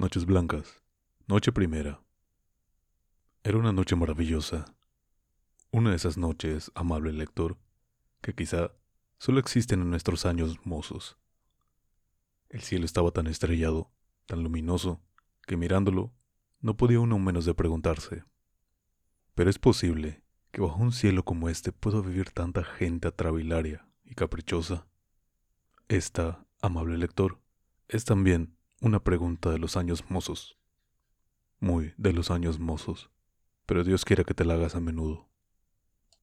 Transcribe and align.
Noches 0.00 0.24
blancas. 0.24 0.82
Noche 1.28 1.52
primera. 1.52 2.02
Era 3.44 3.58
una 3.58 3.70
noche 3.70 3.96
maravillosa. 3.96 4.64
Una 5.72 5.90
de 5.90 5.96
esas 5.96 6.16
noches, 6.16 6.72
amable 6.74 7.12
lector, 7.12 7.58
que 8.22 8.34
quizá 8.34 8.72
solo 9.18 9.40
existen 9.40 9.82
en 9.82 9.90
nuestros 9.90 10.24
años 10.24 10.56
mozos. 10.64 11.18
El 12.48 12.62
cielo 12.62 12.86
estaba 12.86 13.10
tan 13.10 13.26
estrellado, 13.26 13.92
tan 14.24 14.42
luminoso, 14.42 15.02
que 15.46 15.58
mirándolo 15.58 16.14
no 16.62 16.78
podía 16.78 16.98
uno 16.98 17.18
menos 17.18 17.44
de 17.44 17.52
preguntarse. 17.52 18.24
Pero 19.34 19.50
es 19.50 19.58
posible 19.58 20.22
que 20.50 20.62
bajo 20.62 20.80
un 20.80 20.92
cielo 20.92 21.26
como 21.26 21.50
este 21.50 21.72
pueda 21.72 22.00
vivir 22.00 22.30
tanta 22.30 22.64
gente 22.64 23.08
atravilaria 23.08 23.86
y 24.06 24.14
caprichosa. 24.14 24.86
Esta, 25.88 26.46
amable 26.62 26.96
lector, 26.96 27.38
es 27.86 28.06
también 28.06 28.56
una 28.80 29.04
pregunta 29.04 29.50
de 29.50 29.58
los 29.58 29.76
años 29.76 30.10
mozos. 30.10 30.56
Muy 31.58 31.92
de 31.98 32.14
los 32.14 32.30
años 32.30 32.58
mozos. 32.58 33.10
Pero 33.66 33.84
Dios 33.84 34.06
quiera 34.06 34.24
que 34.24 34.32
te 34.32 34.46
la 34.46 34.54
hagas 34.54 34.74
a 34.74 34.80
menudo. 34.80 35.28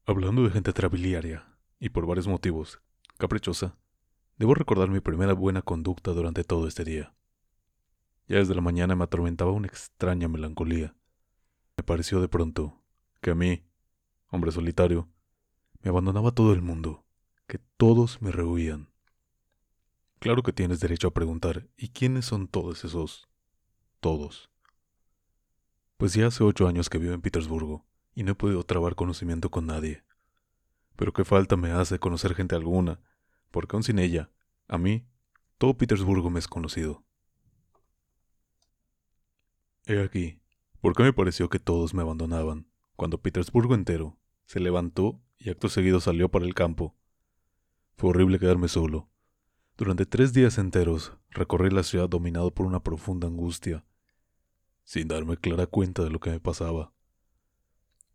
Hablando 0.06 0.44
de 0.44 0.50
gente 0.50 0.72
atrabiliaria, 0.72 1.56
y 1.80 1.90
por 1.90 2.08
varios 2.08 2.28
motivos, 2.28 2.82
caprichosa, 3.18 3.78
debo 4.38 4.56
recordar 4.56 4.90
mi 4.90 5.00
primera 5.00 5.34
buena 5.34 5.62
conducta 5.62 6.12
durante 6.12 6.44
todo 6.44 6.68
este 6.68 6.84
día. 6.84 7.14
Ya 8.28 8.38
desde 8.38 8.56
la 8.56 8.62
mañana 8.62 8.96
me 8.96 9.04
atormentaba 9.04 9.52
una 9.52 9.68
extraña 9.68 10.28
melancolía. 10.28 10.96
Me 11.78 11.84
pareció 11.84 12.20
de 12.20 12.28
pronto 12.28 12.82
que 13.22 13.32
a 13.32 13.36
mí, 13.36 13.64
hombre 14.30 14.52
solitario, 14.52 15.08
me 15.82 15.90
abandonaba 15.90 16.32
todo 16.32 16.54
el 16.54 16.64
mundo, 16.64 17.06
que 17.46 17.60
todos 17.78 18.22
me 18.22 18.32
rehuían. 18.32 18.90
Claro 20.20 20.44
que 20.44 20.54
tienes 20.54 20.80
derecho 20.80 21.08
a 21.08 21.14
preguntar, 21.14 21.68
¿y 21.78 21.90
quiénes 21.90 22.26
son 22.26 22.48
todos 22.48 22.84
esos? 22.84 23.28
Todos. 24.00 24.50
Pues 25.98 26.14
ya 26.14 26.28
hace 26.28 26.44
ocho 26.44 26.68
años 26.68 26.90
que 26.90 26.98
vivo 26.98 27.14
en 27.14 27.22
Petersburgo 27.22 27.86
y 28.16 28.24
no 28.24 28.32
he 28.32 28.36
podido 28.36 28.64
trabar 28.64 28.96
conocimiento 28.96 29.52
con 29.52 29.68
nadie. 29.68 30.04
Pero 30.96 31.14
qué 31.14 31.24
falta 31.24 31.56
me 31.56 31.72
hace 31.72 32.00
conocer 32.00 32.34
gente 32.34 32.56
alguna, 32.56 33.00
porque 33.52 33.76
aun 33.76 33.84
sin 33.84 34.00
ella, 34.00 34.32
a 34.68 34.78
mí, 34.78 35.08
todo 35.58 35.78
Petersburgo 35.78 36.30
me 36.30 36.40
es 36.40 36.48
conocido. 36.48 37.04
He 39.86 40.02
aquí, 40.02 40.42
¿por 40.82 40.96
qué 40.96 41.04
me 41.04 41.14
pareció 41.14 41.50
que 41.50 41.60
todos 41.60 41.94
me 41.94 42.02
abandonaban, 42.02 42.68
cuando 42.96 43.22
Petersburgo 43.22 43.76
entero 43.76 44.18
se 44.48 44.60
levantó 44.60 45.22
y 45.38 45.50
acto 45.50 45.70
seguido 45.70 46.00
salió 46.00 46.30
para 46.30 46.46
el 46.46 46.54
campo. 46.54 46.96
Fue 47.96 48.10
horrible 48.10 48.40
quedarme 48.40 48.68
solo. 48.68 49.10
Durante 49.78 50.08
tres 50.08 50.34
días 50.34 50.58
enteros 50.58 51.14
recorrí 51.30 51.70
la 51.70 51.84
ciudad 51.84 52.10
dominado 52.10 52.52
por 52.52 52.66
una 52.66 52.82
profunda 52.82 53.28
angustia, 53.28 53.86
sin 54.84 55.08
darme 55.08 55.38
clara 55.38 55.68
cuenta 55.68 56.04
de 56.04 56.10
lo 56.10 56.20
que 56.20 56.32
me 56.32 56.40
pasaba. 56.40 56.92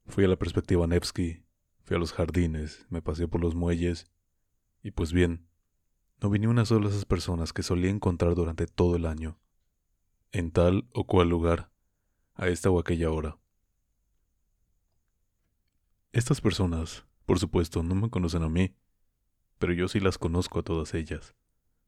Fui 0.06 0.24
a 0.24 0.28
la 0.28 0.34
perspectiva 0.34 0.88
Nevsky, 0.88 1.44
fui 1.84 1.94
a 1.94 2.00
los 2.00 2.12
jardines, 2.12 2.84
me 2.90 3.00
pasé 3.00 3.28
por 3.28 3.40
los 3.40 3.54
muelles, 3.54 4.10
y 4.82 4.90
pues 4.90 5.12
bien, 5.12 5.46
no 6.20 6.30
vi 6.30 6.40
ni 6.40 6.48
una 6.48 6.64
sola 6.64 6.88
de 6.88 6.94
esas 6.94 7.04
personas 7.04 7.52
que 7.52 7.62
solía 7.62 7.90
encontrar 7.90 8.34
durante 8.34 8.66
todo 8.66 8.96
el 8.96 9.06
año, 9.06 9.38
en 10.32 10.50
tal 10.50 10.88
o 10.92 11.06
cual 11.06 11.28
lugar, 11.28 11.70
a 12.34 12.48
esta 12.48 12.70
o 12.70 12.80
aquella 12.80 13.12
hora. 13.12 13.38
Estas 16.10 16.40
personas, 16.40 17.06
por 17.24 17.38
supuesto, 17.38 17.84
no 17.84 17.94
me 17.94 18.10
conocen 18.10 18.42
a 18.42 18.48
mí, 18.48 18.74
pero 19.60 19.72
yo 19.74 19.86
sí 19.86 20.00
las 20.00 20.18
conozco 20.18 20.58
a 20.58 20.64
todas 20.64 20.92
ellas. 20.94 21.36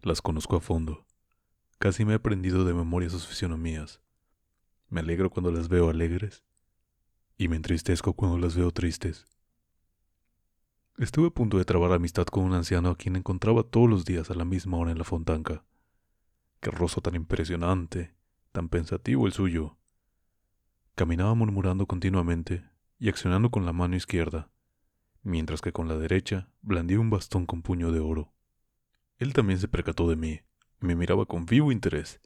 Las 0.05 0.20
conozco 0.20 0.56
a 0.56 0.60
fondo. 0.60 1.06
Casi 1.78 2.05
me 2.05 2.12
he 2.12 2.16
aprendido 2.16 2.66
de 2.66 2.74
memoria 2.74 3.08
sus 3.08 3.27
fisionomías. 3.27 4.02
Me 4.91 5.00
alegro 5.00 5.30
cuando 5.30 5.50
las 5.50 5.69
veo 5.69 5.88
alegres 5.88 6.44
y 7.38 7.48
me 7.48 7.56
entristezco 7.56 8.12
cuando 8.12 8.36
las 8.36 8.55
veo 8.55 8.70
tristes. 8.70 9.27
Estuve 10.98 11.28
a 11.28 11.30
punto 11.30 11.56
de 11.56 11.64
trabar 11.64 11.90
amistad 11.90 12.27
con 12.27 12.45
un 12.45 12.52
anciano 12.52 12.90
a 12.90 12.98
quien 12.98 13.17
encontraba 13.17 13.62
todos 13.62 13.89
los 13.89 14.05
días 14.05 14.30
a 14.30 14.34
la 14.34 14.45
misma 14.45 14.77
hora 14.77 14.90
en 14.90 14.98
la 14.98 15.05
fontanca. 15.05 15.64
Qué 16.61 16.70
rostro 16.70 17.01
tan 17.01 17.14
impresionante, 17.14 18.14
tan 18.52 18.68
pensativo 18.68 19.27
el 19.27 19.33
suyo. 19.33 19.78
Caminaba 20.96 21.33
murmurando 21.33 21.86
continuamente 21.86 22.62
y 22.98 23.08
accionando 23.08 23.51
con 23.51 23.64
la 23.64 23.73
mano 23.73 23.96
izquierda, 23.96 24.51
mientras 25.23 25.62
que 25.62 25.73
con 25.73 25.89
la 25.89 25.96
derecha 25.96 26.51
blandía 26.61 27.01
un 27.01 27.08
bastón 27.08 27.46
con 27.46 27.62
puño 27.62 27.90
de 27.90 28.01
oro. 28.01 28.33
Él 29.19 29.33
también 29.33 29.58
se 29.58 29.69
percató 29.69 30.08
de 30.08 30.17
mí 30.17 30.41
me 30.80 30.97
miraba 30.97 31.25
con 31.25 31.47
vivo 31.47 31.73
interés. 31.73 32.20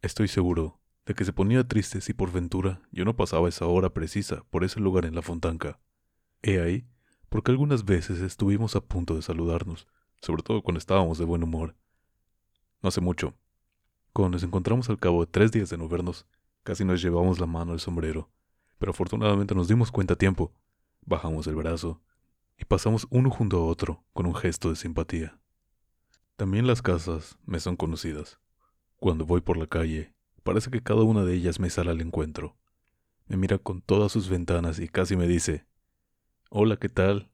Estoy 0.00 0.26
seguro 0.26 0.80
de 1.06 1.14
que 1.14 1.24
se 1.24 1.32
ponía 1.32 1.66
triste 1.68 2.00
si 2.00 2.12
por 2.12 2.32
ventura 2.32 2.80
yo 2.90 3.04
no 3.04 3.14
pasaba 3.14 3.48
esa 3.48 3.66
hora 3.66 3.94
precisa 3.94 4.44
por 4.50 4.64
ese 4.64 4.80
lugar 4.80 5.04
en 5.04 5.14
la 5.14 5.22
fontanca. 5.22 5.78
He 6.42 6.60
ahí 6.60 6.88
porque 7.28 7.52
algunas 7.52 7.84
veces 7.84 8.20
estuvimos 8.20 8.74
a 8.74 8.80
punto 8.80 9.14
de 9.14 9.22
saludarnos, 9.22 9.86
sobre 10.20 10.42
todo 10.42 10.62
cuando 10.62 10.78
estábamos 10.78 11.18
de 11.18 11.24
buen 11.24 11.44
humor. 11.44 11.76
No 12.82 12.88
hace 12.88 13.00
mucho, 13.00 13.34
cuando 14.12 14.36
nos 14.36 14.42
encontramos 14.42 14.90
al 14.90 14.98
cabo 14.98 15.24
de 15.24 15.30
tres 15.30 15.52
días 15.52 15.70
de 15.70 15.78
no 15.78 15.88
vernos, 15.88 16.26
casi 16.64 16.84
nos 16.84 17.00
llevamos 17.00 17.38
la 17.38 17.46
mano 17.46 17.72
al 17.72 17.80
sombrero 17.80 18.30
pero 18.82 18.90
afortunadamente 18.90 19.54
nos 19.54 19.68
dimos 19.68 19.92
cuenta 19.92 20.14
a 20.14 20.18
tiempo. 20.18 20.52
Bajamos 21.02 21.46
el 21.46 21.54
brazo 21.54 22.02
y 22.58 22.64
pasamos 22.64 23.06
uno 23.10 23.30
junto 23.30 23.58
a 23.58 23.64
otro 23.64 24.04
con 24.12 24.26
un 24.26 24.34
gesto 24.34 24.70
de 24.70 24.74
simpatía. 24.74 25.40
También 26.42 26.66
las 26.66 26.82
casas 26.82 27.38
me 27.46 27.60
son 27.60 27.76
conocidas. 27.76 28.40
Cuando 28.96 29.24
voy 29.24 29.42
por 29.42 29.56
la 29.56 29.68
calle, 29.68 30.12
parece 30.42 30.72
que 30.72 30.82
cada 30.82 31.04
una 31.04 31.24
de 31.24 31.34
ellas 31.34 31.60
me 31.60 31.70
sale 31.70 31.92
al 31.92 32.00
encuentro. 32.00 32.56
Me 33.28 33.36
mira 33.36 33.58
con 33.58 33.80
todas 33.80 34.10
sus 34.10 34.28
ventanas 34.28 34.80
y 34.80 34.88
casi 34.88 35.14
me 35.14 35.28
dice, 35.28 35.66
Hola, 36.50 36.78
¿qué 36.78 36.88
tal? 36.88 37.30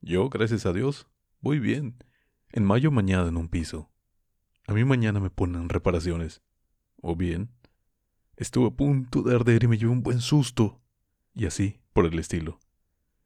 Yo, 0.00 0.30
gracias 0.30 0.64
a 0.64 0.72
Dios, 0.72 1.06
voy 1.42 1.58
bien. 1.58 2.02
En 2.50 2.64
mayo 2.64 2.90
mañana 2.90 3.28
en 3.28 3.36
un 3.36 3.50
piso. 3.50 3.90
A 4.66 4.72
mí 4.72 4.86
mañana 4.86 5.20
me 5.20 5.28
ponen 5.28 5.68
reparaciones. 5.68 6.40
O 7.02 7.16
bien, 7.16 7.50
Estuve 8.38 8.68
a 8.68 8.70
punto 8.70 9.20
de 9.20 9.34
arder 9.34 9.64
y 9.64 9.68
me 9.68 9.76
llevé 9.76 9.92
un 9.92 10.02
buen 10.02 10.22
susto. 10.22 10.80
Y 11.34 11.44
así, 11.44 11.78
por 11.92 12.06
el 12.06 12.18
estilo. 12.18 12.58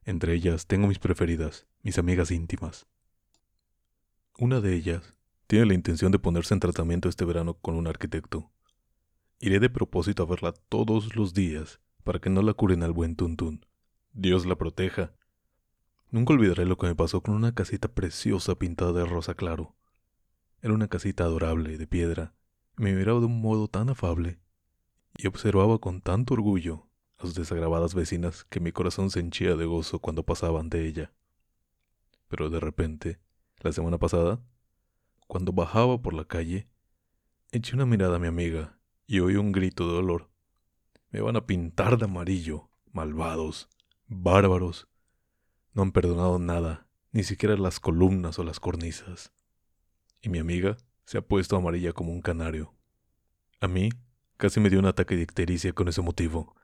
Entre 0.05 0.35
ellas 0.35 0.67
tengo 0.67 0.89
mis 0.89 0.99
preferidas, 0.99 1.69
mis 1.85 1.99
amigas 1.99 2.33
íntimas. 2.33 2.89
Una 4.37 4.61
de 4.61 4.75
ellas 4.75 5.15
tiene 5.47 5.67
la 5.67 5.75
intención 5.75 6.11
de 6.11 6.19
ponerse 6.19 6.55
en 6.55 6.61
tratamiento 6.61 7.09
este 7.09 7.25
verano 7.25 7.55
con 7.55 7.77
un 7.77 7.87
arquitecto. 7.87 8.50
Iré 9.39 9.61
de 9.61 9.71
propósito 9.71 10.25
a 10.25 10.27
verla 10.27 10.53
todos 10.69 11.15
los 11.15 11.34
días 11.34 11.78
para 12.03 12.19
que 12.19 12.31
no 12.31 12.43
la 12.43 12.53
curen 12.53 12.83
al 12.83 12.91
buen 12.91 13.15
tuntún. 13.15 13.65
Dios 14.12 14.44
la 14.44 14.56
proteja. 14.56 15.12
Nunca 16.11 16.33
olvidaré 16.33 16.67
lo 16.67 16.77
que 16.77 16.89
me 16.89 16.97
pasó 16.97 17.21
con 17.21 17.34
una 17.34 17.55
casita 17.55 17.87
preciosa 17.87 18.56
pintada 18.56 18.93
de 18.93 19.05
rosa 19.05 19.34
claro. 19.34 19.77
Era 20.62 20.75
una 20.75 20.89
casita 20.89 21.23
adorable, 21.23 21.78
de 21.78 21.87
piedra, 21.87 22.34
me 22.77 22.93
miraba 22.93 23.21
de 23.21 23.27
un 23.27 23.41
modo 23.41 23.69
tan 23.69 23.89
afable 23.89 24.41
y 25.17 25.28
observaba 25.28 25.78
con 25.78 26.00
tanto 26.00 26.34
orgullo 26.34 26.89
a 27.19 27.23
sus 27.23 27.37
desagravadas 27.37 27.94
vecinas 27.94 28.43
que 28.50 28.59
mi 28.59 28.73
corazón 28.73 29.11
se 29.11 29.21
henchía 29.21 29.55
de 29.55 29.65
gozo 29.65 30.00
cuando 30.00 30.25
pasaban 30.25 30.71
de 30.71 30.89
ella. 30.89 31.12
Pero 32.27 32.50
de 32.50 32.59
repente, 32.59 33.21
la 33.65 33.73
semana 33.73 33.99
pasada, 33.99 34.41
cuando 35.27 35.53
bajaba 35.53 36.01
por 36.01 36.15
la 36.15 36.25
calle, 36.25 36.69
eché 37.51 37.75
una 37.75 37.87
mirada 37.87 38.17
a 38.17 38.19
mi 38.19 38.29
amiga 38.29 38.79
y 39.07 39.21
oí 39.21 39.37
un 39.37 39.53
grito 39.53 39.87
de 39.87 39.95
dolor. 39.95 40.31
Me 41.11 41.21
van 41.21 41.37
a 41.37 41.47
pintar 41.47 41.99
de 41.99 42.05
amarillo, 42.05 42.71
malvados, 42.93 43.69
bárbaros. 44.07 44.89
No 45.73 45.83
han 45.83 45.93
perdonado 45.93 46.39
nada, 46.39 46.87
ni 47.11 47.25
siquiera 47.25 47.57
las 47.57 47.81
columnas 47.81 48.39
o 48.39 48.45
las 48.45 48.61
cornisas. 48.61 49.33
Y 50.23 50.29
mi 50.29 50.39
amiga 50.39 50.77
se 51.05 51.19
ha 51.19 51.23
puesto 51.23 51.57
amarilla 51.57 51.93
como 51.93 52.13
un 52.13 52.23
canario. 52.23 52.75
A 53.61 53.69
mí 53.69 53.91
Casi 54.37 54.61
me 54.61 54.69
dio 54.69 54.81
un 54.81 54.87
ataque 54.87 55.17
de 55.17 55.23
ictericia 55.23 55.73
con 55.73 55.88
ese 55.88 56.03
motivo. 56.03 56.56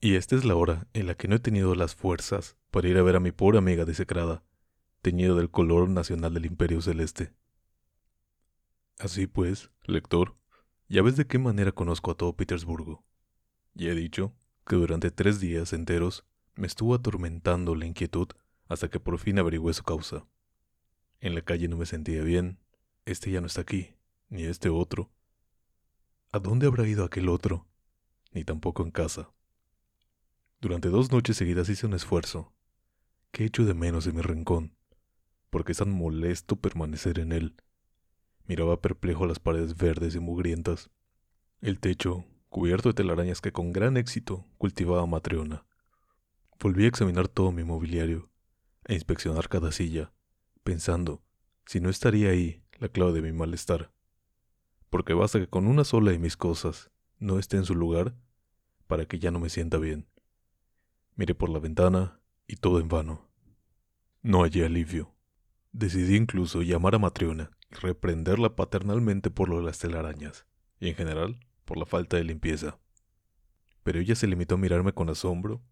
Y 0.00 0.16
esta 0.16 0.34
es 0.34 0.44
la 0.44 0.56
hora 0.56 0.88
en 0.92 1.06
la 1.06 1.14
que 1.14 1.28
no 1.28 1.36
he 1.36 1.38
tenido 1.38 1.74
las 1.74 1.94
fuerzas 1.94 2.56
para 2.70 2.88
ir 2.88 2.98
a 2.98 3.02
ver 3.02 3.16
a 3.16 3.20
mi 3.20 3.32
pobre 3.32 3.58
amiga 3.58 3.84
desecrada, 3.84 4.42
teñida 5.06 5.36
del 5.36 5.52
color 5.52 5.88
nacional 5.88 6.34
del 6.34 6.46
Imperio 6.46 6.82
Celeste. 6.82 7.32
Así 8.98 9.28
pues, 9.28 9.70
lector, 9.84 10.36
ya 10.88 11.00
ves 11.00 11.14
de 11.14 11.28
qué 11.28 11.38
manera 11.38 11.70
conozco 11.70 12.10
a 12.10 12.16
todo 12.16 12.32
Petersburgo. 12.32 13.04
Ya 13.74 13.90
he 13.90 13.94
dicho 13.94 14.34
que 14.66 14.74
durante 14.74 15.12
tres 15.12 15.38
días 15.38 15.72
enteros 15.72 16.24
me 16.56 16.66
estuvo 16.66 16.92
atormentando 16.92 17.76
la 17.76 17.86
inquietud 17.86 18.26
hasta 18.66 18.88
que 18.88 18.98
por 18.98 19.20
fin 19.20 19.38
averigüé 19.38 19.72
su 19.74 19.84
causa. 19.84 20.26
En 21.20 21.36
la 21.36 21.42
calle 21.42 21.68
no 21.68 21.76
me 21.76 21.86
sentía 21.86 22.24
bien, 22.24 22.58
este 23.04 23.30
ya 23.30 23.40
no 23.40 23.46
está 23.46 23.60
aquí, 23.60 23.94
ni 24.28 24.42
este 24.42 24.70
otro, 24.70 25.12
¿A 26.32 26.40
dónde 26.40 26.66
habrá 26.66 26.84
ido 26.84 27.04
aquel 27.04 27.28
otro? 27.28 27.68
Ni 28.32 28.42
tampoco 28.42 28.82
en 28.82 28.90
casa. 28.90 29.30
Durante 30.60 30.88
dos 30.88 31.12
noches 31.12 31.36
seguidas 31.36 31.68
hice 31.68 31.86
un 31.86 31.94
esfuerzo. 31.94 32.52
¿Qué 33.30 33.44
echo 33.44 33.64
de 33.64 33.74
menos 33.74 34.08
en 34.08 34.16
mi 34.16 34.22
rincón? 34.22 34.75
Porque 35.56 35.72
es 35.72 35.78
tan 35.78 35.90
molesto 35.90 36.56
permanecer 36.56 37.18
en 37.18 37.32
él. 37.32 37.54
Miraba 38.44 38.82
perplejo 38.82 39.24
las 39.24 39.38
paredes 39.38 39.74
verdes 39.74 40.14
y 40.14 40.20
mugrientas. 40.20 40.90
El 41.62 41.80
techo, 41.80 42.26
cubierto 42.50 42.90
de 42.90 42.92
telarañas 42.92 43.40
que 43.40 43.52
con 43.52 43.72
gran 43.72 43.96
éxito 43.96 44.44
cultivaba 44.58 45.06
Matreona. 45.06 45.64
Volví 46.60 46.84
a 46.84 46.88
examinar 46.88 47.28
todo 47.28 47.52
mi 47.52 47.64
mobiliario, 47.64 48.28
a 48.86 48.92
inspeccionar 48.92 49.48
cada 49.48 49.72
silla, 49.72 50.12
pensando 50.62 51.22
si 51.64 51.80
no 51.80 51.88
estaría 51.88 52.28
ahí 52.28 52.62
la 52.78 52.90
clave 52.90 53.12
de 53.12 53.22
mi 53.22 53.32
malestar. 53.32 53.90
Porque 54.90 55.14
basta 55.14 55.38
que 55.38 55.48
con 55.48 55.66
una 55.66 55.84
sola 55.84 56.10
de 56.10 56.18
mis 56.18 56.36
cosas 56.36 56.90
no 57.18 57.38
esté 57.38 57.56
en 57.56 57.64
su 57.64 57.74
lugar 57.74 58.14
para 58.86 59.06
que 59.06 59.18
ya 59.18 59.30
no 59.30 59.40
me 59.40 59.48
sienta 59.48 59.78
bien. 59.78 60.06
Miré 61.14 61.34
por 61.34 61.48
la 61.48 61.60
ventana 61.60 62.20
y 62.46 62.56
todo 62.56 62.78
en 62.78 62.88
vano. 62.88 63.30
No 64.20 64.42
hallé 64.42 64.66
alivio. 64.66 65.15
Decidí 65.78 66.16
incluso 66.16 66.62
llamar 66.62 66.94
a 66.94 66.98
Matriona 66.98 67.50
y 67.70 67.74
reprenderla 67.74 68.56
paternalmente 68.56 69.30
por 69.30 69.50
lo 69.50 69.58
de 69.58 69.64
las 69.64 69.78
telarañas, 69.78 70.46
y 70.80 70.88
en 70.88 70.94
general 70.94 71.38
por 71.66 71.76
la 71.76 71.84
falta 71.84 72.16
de 72.16 72.24
limpieza. 72.24 72.78
Pero 73.82 74.00
ella 74.00 74.14
se 74.14 74.26
limitó 74.26 74.54
a 74.54 74.58
mirarme 74.58 74.94
con 74.94 75.10
asombro 75.10 75.62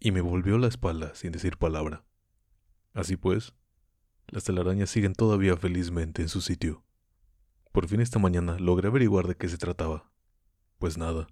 y 0.00 0.10
me 0.10 0.22
volvió 0.22 0.58
la 0.58 0.66
espalda 0.66 1.14
sin 1.14 1.30
decir 1.30 1.56
palabra. 1.56 2.04
Así 2.94 3.16
pues, 3.16 3.54
las 4.26 4.42
telarañas 4.42 4.90
siguen 4.90 5.12
todavía 5.12 5.56
felizmente 5.56 6.20
en 6.20 6.28
su 6.28 6.40
sitio. 6.40 6.82
Por 7.70 7.86
fin 7.86 8.00
esta 8.00 8.18
mañana 8.18 8.58
logré 8.58 8.88
averiguar 8.88 9.28
de 9.28 9.36
qué 9.36 9.48
se 9.48 9.56
trataba. 9.56 10.10
Pues 10.80 10.98
nada, 10.98 11.28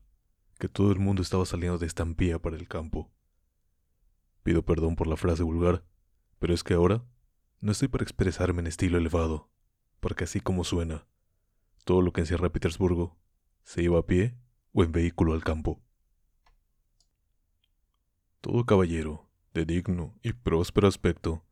que 0.61 0.69
todo 0.69 0.93
el 0.93 1.01
mundo 1.01 1.23
estaba 1.23 1.45
saliendo 1.45 1.79
de 1.79 1.87
estampía 1.87 2.39
para 2.39 2.55
el 2.55 2.69
campo. 2.69 3.13
Pido 4.45 4.65
perdón 4.65 4.95
por 4.95 5.09
la 5.09 5.17
frase 5.17 5.43
vulgar, 5.43 5.85
pero 6.39 6.55
es 6.55 6.63
que 6.63 6.75
ahora 6.75 7.05
no 7.61 7.73
estoy 7.73 7.89
para 7.89 8.05
expresarme 8.05 8.61
en 8.61 8.67
estilo 8.67 8.99
elevado, 8.99 9.51
porque 10.01 10.25
así 10.25 10.41
como 10.41 10.65
suena, 10.65 11.07
todo 11.85 12.03
lo 12.03 12.13
que 12.13 12.21
encierra 12.21 12.53
Petersburgo 12.53 13.19
se 13.65 13.83
iba 13.83 13.99
a 13.99 14.07
pie 14.07 14.37
o 14.73 14.85
en 14.85 14.93
vehículo 14.93 15.33
al 15.33 15.43
campo. 15.43 15.81
Todo 18.41 18.65
caballero, 18.67 19.29
de 19.55 19.65
digno 19.65 20.19
y 20.23 20.33
próspero 20.33 20.87
aspecto, 20.87 21.45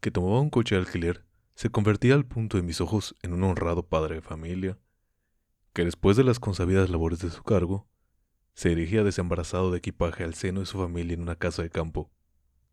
que 0.00 0.10
tomaba 0.10 0.40
un 0.40 0.50
coche 0.50 0.76
de 0.76 0.82
alquiler, 0.82 1.24
se 1.54 1.70
convertía 1.70 2.14
al 2.14 2.24
punto 2.24 2.56
de 2.56 2.62
mis 2.62 2.80
ojos 2.80 3.16
en 3.22 3.32
un 3.32 3.42
honrado 3.42 3.82
padre 3.82 4.16
de 4.16 4.22
familia, 4.22 4.78
que 5.72 5.84
después 5.84 6.16
de 6.16 6.24
las 6.24 6.38
consabidas 6.38 6.88
labores 6.88 7.18
de 7.18 7.30
su 7.30 7.42
cargo, 7.42 7.88
se 8.54 8.70
dirigía 8.70 9.04
desembarazado 9.04 9.70
de 9.70 9.78
equipaje 9.78 10.24
al 10.24 10.34
seno 10.34 10.60
de 10.60 10.66
su 10.66 10.78
familia 10.78 11.14
en 11.14 11.22
una 11.22 11.36
casa 11.36 11.62
de 11.62 11.70
campo. 11.70 12.10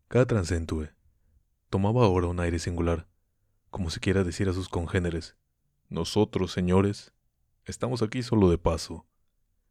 Cada 0.08 0.26
transentue 0.26 0.95
tomaba 1.70 2.04
ahora 2.04 2.28
un 2.28 2.40
aire 2.40 2.58
singular, 2.58 3.08
como 3.70 3.90
si 3.90 4.00
quiera 4.00 4.24
decir 4.24 4.48
a 4.48 4.52
sus 4.52 4.68
congéneres, 4.68 5.36
nosotros, 5.88 6.52
señores, 6.52 7.12
estamos 7.64 8.02
aquí 8.02 8.22
solo 8.22 8.50
de 8.50 8.58
paso. 8.58 9.06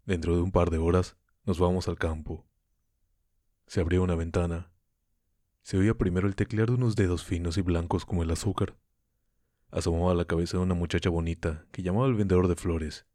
Dentro 0.05 0.35
de 0.35 0.41
un 0.41 0.51
par 0.51 0.69
de 0.69 0.77
horas 0.77 1.17
nos 1.43 1.59
vamos 1.59 1.87
al 1.87 1.97
campo. 1.97 2.45
Se 3.67 3.81
abrió 3.81 4.03
una 4.03 4.15
ventana 4.15 4.71
se 5.65 5.79
oía 5.79 5.95
primero 5.95 6.27
el 6.27 6.35
teclear 6.35 6.67
de 6.67 6.75
unos 6.75 6.95
dedos 6.95 7.23
finos 7.23 7.57
y 7.57 7.63
blancos 7.63 8.05
como 8.05 8.21
el 8.21 8.29
azúcar. 8.29 8.75
Asomaba 9.71 10.13
la 10.13 10.25
cabeza 10.25 10.57
de 10.57 10.63
una 10.63 10.75
muchacha 10.75 11.09
bonita 11.09 11.65
que 11.71 11.81
llamaba 11.81 12.05
al 12.05 12.13
vendedor 12.13 12.47
de 12.47 12.55
flores. 12.55 13.07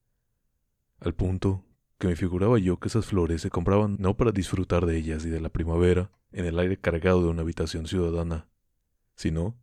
Al 0.98 1.14
punto 1.14 1.64
que 1.98 2.08
me 2.08 2.16
figuraba 2.16 2.58
yo 2.58 2.80
que 2.80 2.88
esas 2.88 3.06
flores 3.06 3.42
se 3.42 3.50
compraban 3.50 3.98
no 4.00 4.16
para 4.16 4.32
disfrutar 4.32 4.84
de 4.84 4.96
ellas 4.96 5.24
y 5.24 5.30
de 5.30 5.40
la 5.40 5.48
primavera 5.48 6.10
en 6.32 6.44
el 6.44 6.58
aire 6.58 6.76
cargado 6.76 7.22
de 7.22 7.28
una 7.28 7.42
habitación 7.42 7.86
ciudadana, 7.86 8.48
sino 9.20 9.54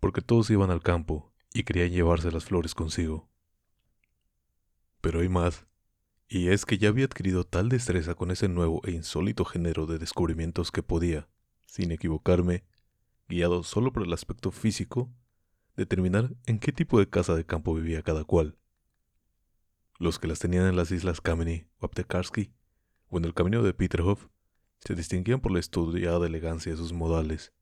porque 0.00 0.20
todos 0.20 0.50
iban 0.50 0.70
al 0.70 0.82
campo 0.82 1.32
y 1.54 1.62
querían 1.62 1.90
llevarse 1.90 2.30
las 2.30 2.44
flores 2.44 2.74
consigo. 2.74 3.30
Pero 5.00 5.20
hay 5.20 5.30
más, 5.30 5.66
y 6.28 6.48
es 6.48 6.66
que 6.66 6.76
ya 6.76 6.90
había 6.90 7.06
adquirido 7.06 7.44
tal 7.44 7.70
destreza 7.70 8.14
con 8.14 8.30
ese 8.30 8.48
nuevo 8.48 8.82
e 8.84 8.90
insólito 8.90 9.46
género 9.46 9.86
de 9.86 9.98
descubrimientos 9.98 10.70
que 10.70 10.82
podía, 10.82 11.26
sin 11.64 11.90
equivocarme, 11.90 12.64
guiado 13.30 13.62
solo 13.62 13.94
por 13.94 14.02
el 14.02 14.12
aspecto 14.12 14.50
físico, 14.50 15.10
determinar 15.74 16.34
en 16.44 16.58
qué 16.58 16.70
tipo 16.70 16.98
de 16.98 17.08
casa 17.08 17.34
de 17.34 17.46
campo 17.46 17.74
vivía 17.74 18.02
cada 18.02 18.24
cual. 18.24 18.58
Los 19.98 20.18
que 20.18 20.28
las 20.28 20.38
tenían 20.38 20.66
en 20.66 20.76
las 20.76 20.90
islas 20.90 21.22
Kameny 21.22 21.66
o 21.78 21.90
o 23.10 23.16
en 23.16 23.24
el 23.24 23.32
camino 23.32 23.62
de 23.62 23.72
Peterhof 23.72 24.26
se 24.80 24.94
distinguían 24.94 25.40
por 25.40 25.50
la 25.50 25.60
estudiada 25.60 26.26
elegancia 26.26 26.72
de 26.72 26.78
sus 26.78 26.92
modales, 26.92 27.54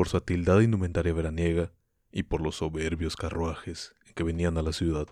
por 0.00 0.08
su 0.08 0.16
atildada 0.16 0.62
indumentaria 0.62 1.12
veraniega 1.12 1.74
y 2.10 2.22
por 2.22 2.40
los 2.40 2.56
soberbios 2.56 3.16
carruajes 3.16 3.94
en 4.06 4.14
que 4.14 4.22
venían 4.22 4.56
a 4.56 4.62
la 4.62 4.72
ciudad. 4.72 5.06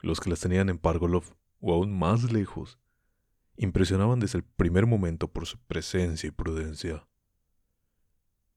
Los 0.00 0.18
que 0.18 0.28
las 0.28 0.40
tenían 0.40 0.70
en 0.70 0.78
Pargolov 0.78 1.22
o 1.60 1.72
aún 1.72 1.96
más 1.96 2.32
lejos 2.32 2.80
impresionaban 3.56 4.18
desde 4.18 4.38
el 4.38 4.44
primer 4.44 4.86
momento 4.86 5.28
por 5.28 5.46
su 5.46 5.56
presencia 5.56 6.26
y 6.26 6.32
prudencia. 6.32 7.06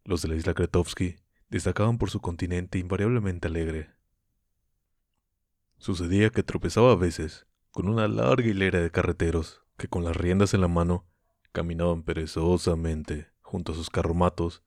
Los 0.03 0.23
de 0.23 0.29
la 0.29 0.35
isla 0.35 0.55
Kretovsky 0.55 1.17
destacaban 1.49 1.99
por 1.99 2.09
su 2.09 2.19
continente 2.19 2.79
invariablemente 2.79 3.49
alegre. 3.49 3.91
Sucedía 5.77 6.31
que 6.31 6.41
tropezaba 6.41 6.93
a 6.93 6.95
veces 6.95 7.45
con 7.69 7.87
una 7.87 8.07
larga 8.07 8.47
hilera 8.47 8.79
de 8.79 8.89
carreteros 8.89 9.61
que 9.77 9.87
con 9.87 10.03
las 10.03 10.17
riendas 10.17 10.55
en 10.55 10.61
la 10.61 10.67
mano 10.67 11.05
caminaban 11.51 12.01
perezosamente 12.01 13.27
junto 13.49 13.71
a 13.71 13.75
sus 13.75 13.89
carromatos, 13.89 14.61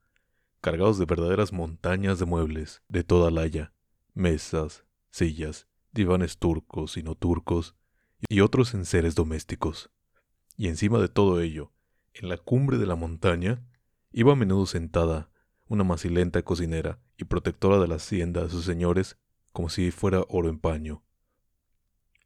cargados 0.61 0.99
de 0.99 1.05
verdaderas 1.05 1.53
montañas 1.53 2.19
de 2.19 2.27
muebles 2.27 2.83
de 2.89 3.05
toda 3.05 3.31
laya, 3.31 3.73
mesas, 4.13 4.85
sillas, 5.11 5.69
divanes 5.93 6.39
turcos 6.39 6.97
y 6.97 7.05
no 7.05 7.15
turcos, 7.15 7.77
y 8.29 8.41
otros 8.41 8.75
enseres 8.75 9.15
domésticos 9.15 9.91
y 10.57 10.69
encima 10.69 10.99
de 10.99 11.09
todo 11.09 11.41
ello, 11.41 11.73
en 12.15 12.29
la 12.29 12.37
cumbre 12.37 12.79
de 12.79 12.87
la 12.87 12.97
montaña, 12.97 13.65
iba 14.13 14.33
a 14.33 14.37
menudo 14.37 14.67
sentada 14.67 15.31
una 15.67 15.85
macilenta 15.85 16.43
cocinera 16.43 16.99
y 17.17 17.25
protectora 17.25 17.79
de 17.79 17.89
la 17.89 17.97
hacienda 17.97 18.43
de 18.43 18.51
sus 18.51 18.65
señores 18.65 19.17
como 19.53 19.71
si 19.71 19.91
fuera 19.91 20.25
oro 20.29 20.49
en 20.49 20.59
paño. 20.59 21.03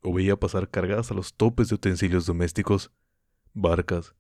O 0.03 0.13
veía 0.13 0.37
pasar 0.37 0.71
cargadas 0.71 1.11
a 1.11 1.15
los 1.15 1.35
topes 1.35 1.69
de 1.69 1.77
utensilios 1.77 2.27
domésticos 2.27 2.93
barcas 3.53 4.15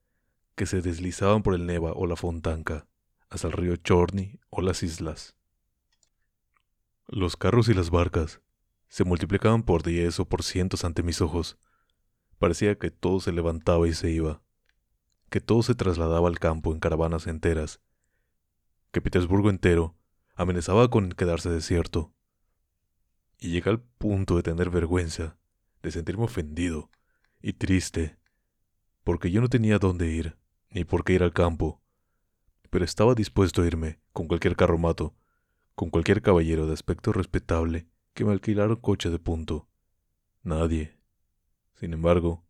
que 0.56 0.67
se 0.67 0.81
deslizaban 0.81 1.44
por 1.44 1.55
el 1.55 1.67
Neva 1.67 1.93
o 1.93 2.06
la 2.06 2.17
Fontanca 2.17 2.88
hasta 3.31 3.47
el 3.47 3.53
río 3.53 3.76
Chorny 3.76 4.41
o 4.50 4.61
las 4.61 4.82
islas. 4.82 5.37
Los 7.06 7.37
carros 7.37 7.69
y 7.69 7.75
las 7.75 7.91
barcas 7.91 8.41
se 8.88 9.05
multiplicaban 9.05 9.62
por 9.62 9.85
diez 9.85 10.19
o 10.19 10.29
por 10.29 10.43
cientos 10.43 10.85
ante 10.85 11.05
mis 11.05 11.20
ojos, 11.20 11.58
Parecía 12.38 12.79
que 12.79 12.90
todo 12.90 13.21
se 13.21 13.33
levantaba 13.33 13.88
y 13.88 13.95
se 13.95 14.11
iba, 14.11 14.42
que 15.31 15.40
todo 15.40 15.62
se 15.62 15.75
trasladaba 15.75 16.28
al 16.28 16.38
campo 16.38 16.73
en 16.73 16.81
caravanas 16.81 17.26
enteras, 17.26 17.81
que 18.92 19.00
Petersburgo 19.00 19.49
entero 19.49 19.97
amenazaba 20.35 20.90
con 20.90 21.12
quedarse 21.12 21.49
desierto. 21.49 22.12
Y 23.38 23.50
llegué 23.50 23.71
al 23.71 23.81
punto 23.81 24.37
de 24.37 24.42
tener 24.42 24.69
vergüenza, 24.69 25.38
de 25.83 25.90
sentirme 25.90 26.25
ofendido 26.25 26.90
y 27.40 27.54
triste, 27.54 28.19
porque 29.02 29.31
yo 29.31 29.40
no 29.40 29.49
tenía 29.49 29.78
dónde 29.78 30.09
ir, 30.09 30.37
ni 30.76 30.85
por 30.85 31.04
qué 31.04 31.14
ir 31.14 31.23
al 31.23 31.33
campo, 31.33 31.80
pero 32.68 32.85
estaba 32.85 33.14
dispuesto 33.14 33.62
a 33.62 33.66
irme 33.66 33.99
con 34.12 34.28
cualquier 34.28 34.56
carromato, 34.56 35.16
con 35.75 35.88
cualquier 35.88 36.21
caballero 36.21 36.66
de 36.66 36.75
aspecto 36.75 37.14
respetable 37.14 37.88
que 38.12 38.26
me 38.26 38.33
alquilara 38.33 38.75
un 38.75 38.80
coche 38.83 39.09
de 39.09 39.18
punto. 39.18 39.71
Nadie, 40.42 40.99
sin 41.76 41.95
embargo, 41.95 42.45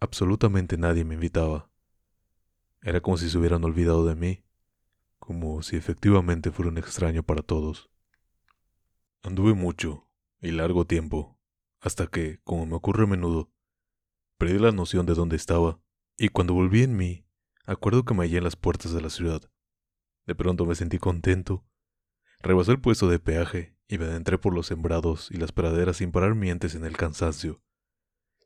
absolutamente 0.00 0.76
nadie 0.76 1.04
me 1.04 1.14
invitaba. 1.14 1.70
Era 2.82 3.00
como 3.00 3.16
si 3.16 3.30
se 3.30 3.38
hubieran 3.38 3.62
olvidado 3.62 4.04
de 4.04 4.16
mí, 4.16 4.42
como 5.20 5.62
si 5.62 5.76
efectivamente 5.76 6.50
fuera 6.50 6.72
un 6.72 6.78
extraño 6.78 7.22
para 7.22 7.42
todos. 7.42 7.88
Anduve 9.22 9.54
mucho 9.54 10.08
y 10.40 10.50
largo 10.50 10.84
tiempo, 10.84 11.38
hasta 11.78 12.08
que, 12.08 12.40
como 12.42 12.66
me 12.66 12.74
ocurre 12.74 13.04
a 13.04 13.06
menudo, 13.06 13.52
perdí 14.36 14.58
la 14.58 14.72
noción 14.72 15.06
de 15.06 15.14
dónde 15.14 15.36
estaba, 15.36 15.78
y 16.18 16.30
cuando 16.30 16.52
volví 16.52 16.82
en 16.82 16.96
mí, 16.96 17.25
acuerdo 17.72 18.04
que 18.04 18.14
me 18.14 18.24
hallé 18.24 18.38
en 18.38 18.44
las 18.44 18.56
puertas 18.56 18.92
de 18.92 19.00
la 19.00 19.10
ciudad. 19.10 19.42
De 20.26 20.34
pronto 20.34 20.66
me 20.66 20.74
sentí 20.74 20.98
contento. 20.98 21.64
Rebasé 22.40 22.72
el 22.72 22.80
puesto 22.80 23.08
de 23.08 23.18
peaje 23.18 23.76
y 23.88 23.98
me 23.98 24.06
adentré 24.06 24.38
por 24.38 24.54
los 24.54 24.66
sembrados 24.66 25.30
y 25.30 25.36
las 25.36 25.52
praderas 25.52 25.98
sin 25.98 26.12
parar 26.12 26.34
mientes 26.34 26.74
en 26.74 26.84
el 26.84 26.96
cansancio 26.96 27.62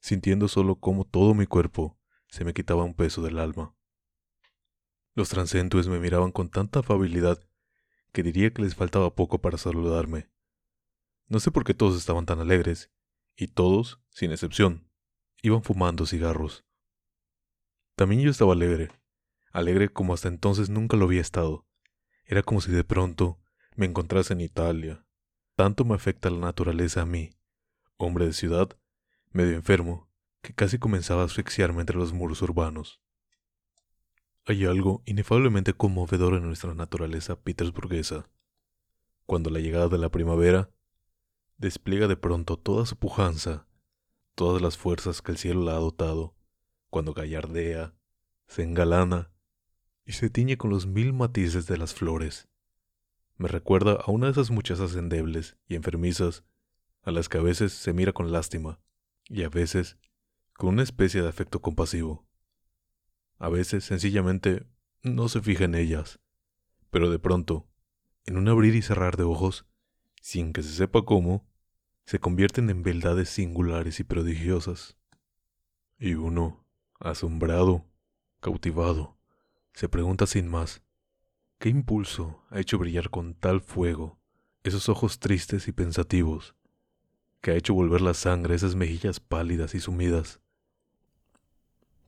sintiendo 0.00 0.49
solo 0.49 0.77
cómo 0.77 1.05
todo 1.05 1.35
mi 1.35 1.47
cuerpo 1.47 1.99
se 2.29 2.45
me 2.45 2.55
quitaba 2.55 2.85
un 2.85 2.95
peso 2.95 3.23
del 3.23 3.39
alma. 3.39 3.75
Los 5.15 5.29
transeúntes 5.29 5.89
me 5.89 5.99
miraban 5.99 6.33
con 6.33 6.49
tanta 6.49 6.81
afabilidad 6.81 7.39
que 8.12 8.23
diría 8.23 8.53
que 8.53 8.62
les 8.62 8.75
faltaba 8.75 9.15
poco 9.15 9.41
para 9.41 9.59
saludarme. 9.59 10.31
No 11.29 11.39
sé 11.39 11.50
por 11.50 11.65
qué 11.65 11.75
todos 11.75 11.97
estaban 11.97 12.27
tan 12.27 12.41
alegres, 12.41 12.91
y 13.37 13.49
todos, 13.49 14.00
sin 14.11 14.33
excepción, 14.33 14.91
iban 15.43 15.62
fumando 15.62 16.07
cigarros. 16.07 16.65
También 17.95 18.23
yo 18.23 18.31
estaba 18.31 18.53
alegre, 18.53 18.91
alegre 19.50 19.88
como 19.88 20.14
hasta 20.14 20.28
entonces 20.28 20.71
nunca 20.71 20.97
lo 20.97 21.07
había 21.07 21.21
estado. 21.21 21.66
Era 22.25 22.42
como 22.42 22.61
si 22.61 22.71
de 22.71 22.85
pronto 22.85 23.38
me 23.76 23.87
encontrase 23.87 24.33
en 24.33 24.40
Italia. 24.40 25.04
Tanto 25.57 25.85
me 25.85 25.95
afecta 25.95 26.30
la 26.30 26.38
naturaleza 26.38 27.02
a 27.02 27.07
mí, 27.07 27.30
hombre 27.97 28.26
de 28.26 28.33
ciudad, 28.33 28.71
medio 29.33 29.54
enfermo, 29.54 30.09
que 30.42 30.54
casi 30.54 30.78
comenzaba 30.78 31.23
a 31.23 31.26
asfixiarme 31.26 31.80
entre 31.80 31.97
los 31.97 32.12
muros 32.12 32.40
urbanos. 32.42 33.00
Hay 34.47 34.64
algo 34.64 35.02
inefablemente 35.04 35.75
conmovedor 35.75 36.35
en 36.35 36.47
nuestra 36.47 36.75
naturaleza 36.75 37.37
petersburguesa. 37.40 38.28
Cuando 39.26 39.50
la 39.50 39.61
llegada 39.61 39.88
de 39.88 39.99
la 39.99 40.09
primavera 40.09 40.71
despliega 41.59 42.09
de 42.09 42.16
pronto 42.16 42.57
toda 42.57 42.87
su 42.87 42.97
pujanza, 42.97 43.66
todas 44.35 44.62
las 44.62 44.78
fuerzas 44.78 45.21
que 45.21 45.33
el 45.33 45.38
cielo 45.38 45.62
la 45.62 45.73
ha 45.73 45.80
dotado, 45.80 46.35
cuando 46.88 47.12
gallardea, 47.12 47.95
se 48.47 48.62
engalana 48.62 49.30
y 50.11 50.12
se 50.12 50.29
tiñe 50.29 50.59
con 50.59 50.71
los 50.71 50.88
mil 50.88 51.12
matices 51.12 51.69
de 51.69 51.76
las 51.76 51.95
flores. 51.95 52.49
Me 53.37 53.47
recuerda 53.47 53.93
a 53.93 54.11
una 54.11 54.26
de 54.26 54.33
esas 54.33 54.50
muchachas 54.50 54.97
endebles 54.97 55.57
y 55.69 55.76
enfermizas 55.76 56.43
a 57.02 57.12
las 57.12 57.29
que 57.29 57.38
a 57.38 57.43
veces 57.43 57.73
se 57.73 57.93
mira 57.93 58.12
con 58.12 58.33
lástima 58.33 58.81
y 59.29 59.45
a 59.45 59.49
veces 59.49 59.99
con 60.55 60.71
una 60.71 60.83
especie 60.83 61.23
de 61.23 61.29
afecto 61.29 61.62
compasivo. 61.62 62.26
A 63.38 63.49
veces 63.50 63.85
sencillamente 63.85 64.67
no 65.05 65.29
se 65.29 65.40
fija 65.43 65.62
en 65.62 65.76
ellas, 65.76 66.19
pero 66.90 67.09
de 67.09 67.21
pronto, 67.21 67.69
en 68.26 68.37
un 68.37 68.49
abrir 68.49 68.75
y 68.75 68.83
cerrar 68.83 69.17
de 69.17 69.23
ojos, 69.23 69.64
sin 70.21 70.52
que 70.52 70.64
se 70.64 70.73
sepa 70.73 71.05
cómo, 71.05 71.47
se 72.05 72.19
convierten 72.19 72.69
en 72.69 72.83
beldades 72.83 73.29
singulares 73.29 74.00
y 74.00 74.02
prodigiosas. 74.02 74.97
Y 76.00 76.14
uno, 76.14 76.67
asombrado, 76.99 77.87
cautivado, 78.40 79.20
se 79.73 79.89
pregunta 79.89 80.27
sin 80.27 80.49
más, 80.49 80.83
¿qué 81.59 81.69
impulso 81.69 82.45
ha 82.50 82.61
hecho 82.61 82.79
brillar 82.79 83.11
con 83.11 83.35
tal 83.35 83.61
fuego 83.61 84.19
esos 84.62 84.89
ojos 84.89 85.19
tristes 85.19 85.69
y 85.69 85.73
pensativos, 85.73 86.55
que 87.41 87.53
ha 87.53 87.55
hecho 87.57 87.75
volver 87.75 88.00
la 88.00 88.15
sangre 88.15 88.55
esas 88.55 88.75
mejillas 88.75 89.21
pálidas 89.21 89.75
y 89.75 89.81
sumidas? 89.81 90.41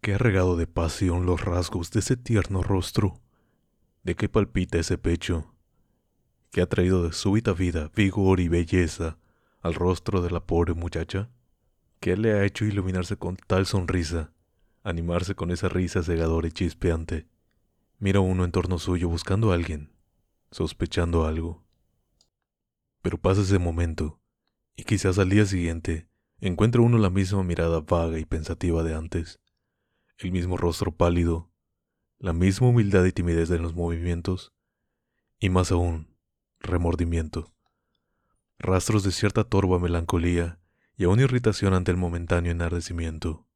¿Qué 0.00 0.14
ha 0.14 0.18
regado 0.18 0.56
de 0.56 0.66
pasión 0.66 1.26
los 1.26 1.44
rasgos 1.44 1.90
de 1.92 2.00
ese 2.00 2.16
tierno 2.16 2.62
rostro? 2.62 3.20
¿De 4.02 4.16
qué 4.16 4.28
palpita 4.28 4.78
ese 4.78 4.98
pecho? 4.98 5.54
¿Qué 6.50 6.60
ha 6.60 6.68
traído 6.68 7.04
de 7.04 7.12
súbita 7.12 7.52
vida, 7.52 7.90
vigor 7.94 8.40
y 8.40 8.48
belleza 8.48 9.16
al 9.60 9.74
rostro 9.74 10.20
de 10.20 10.30
la 10.30 10.44
pobre 10.44 10.74
muchacha? 10.74 11.30
¿Qué 12.00 12.16
le 12.16 12.32
ha 12.32 12.44
hecho 12.44 12.64
iluminarse 12.64 13.16
con 13.16 13.36
tal 13.36 13.64
sonrisa, 13.64 14.32
animarse 14.82 15.36
con 15.36 15.52
esa 15.52 15.68
risa 15.68 16.02
cegadora 16.02 16.48
y 16.48 16.50
chispeante? 16.50 17.28
Mira 18.02 18.18
uno 18.18 18.44
en 18.44 18.50
torno 18.50 18.80
suyo 18.80 19.08
buscando 19.08 19.52
a 19.52 19.54
alguien, 19.54 19.92
sospechando 20.50 21.24
algo. 21.24 21.64
Pero 23.00 23.16
pasa 23.16 23.42
ese 23.42 23.60
momento, 23.60 24.20
y 24.74 24.82
quizás 24.82 25.20
al 25.20 25.30
día 25.30 25.46
siguiente 25.46 26.08
encuentra 26.40 26.82
uno 26.82 26.98
la 26.98 27.10
misma 27.10 27.44
mirada 27.44 27.78
vaga 27.78 28.18
y 28.18 28.24
pensativa 28.24 28.82
de 28.82 28.96
antes, 28.96 29.38
el 30.18 30.32
mismo 30.32 30.56
rostro 30.56 30.90
pálido, 30.90 31.52
la 32.18 32.32
misma 32.32 32.70
humildad 32.70 33.04
y 33.04 33.12
timidez 33.12 33.52
en 33.52 33.62
los 33.62 33.76
movimientos, 33.76 34.52
y 35.38 35.48
más 35.50 35.70
aún, 35.70 36.12
remordimiento, 36.58 37.54
rastros 38.58 39.04
de 39.04 39.12
cierta 39.12 39.44
torva 39.44 39.78
melancolía 39.78 40.58
y 40.96 41.04
aún 41.04 41.20
irritación 41.20 41.72
ante 41.72 41.92
el 41.92 41.98
momentáneo 41.98 42.50
enardecimiento. 42.50 43.46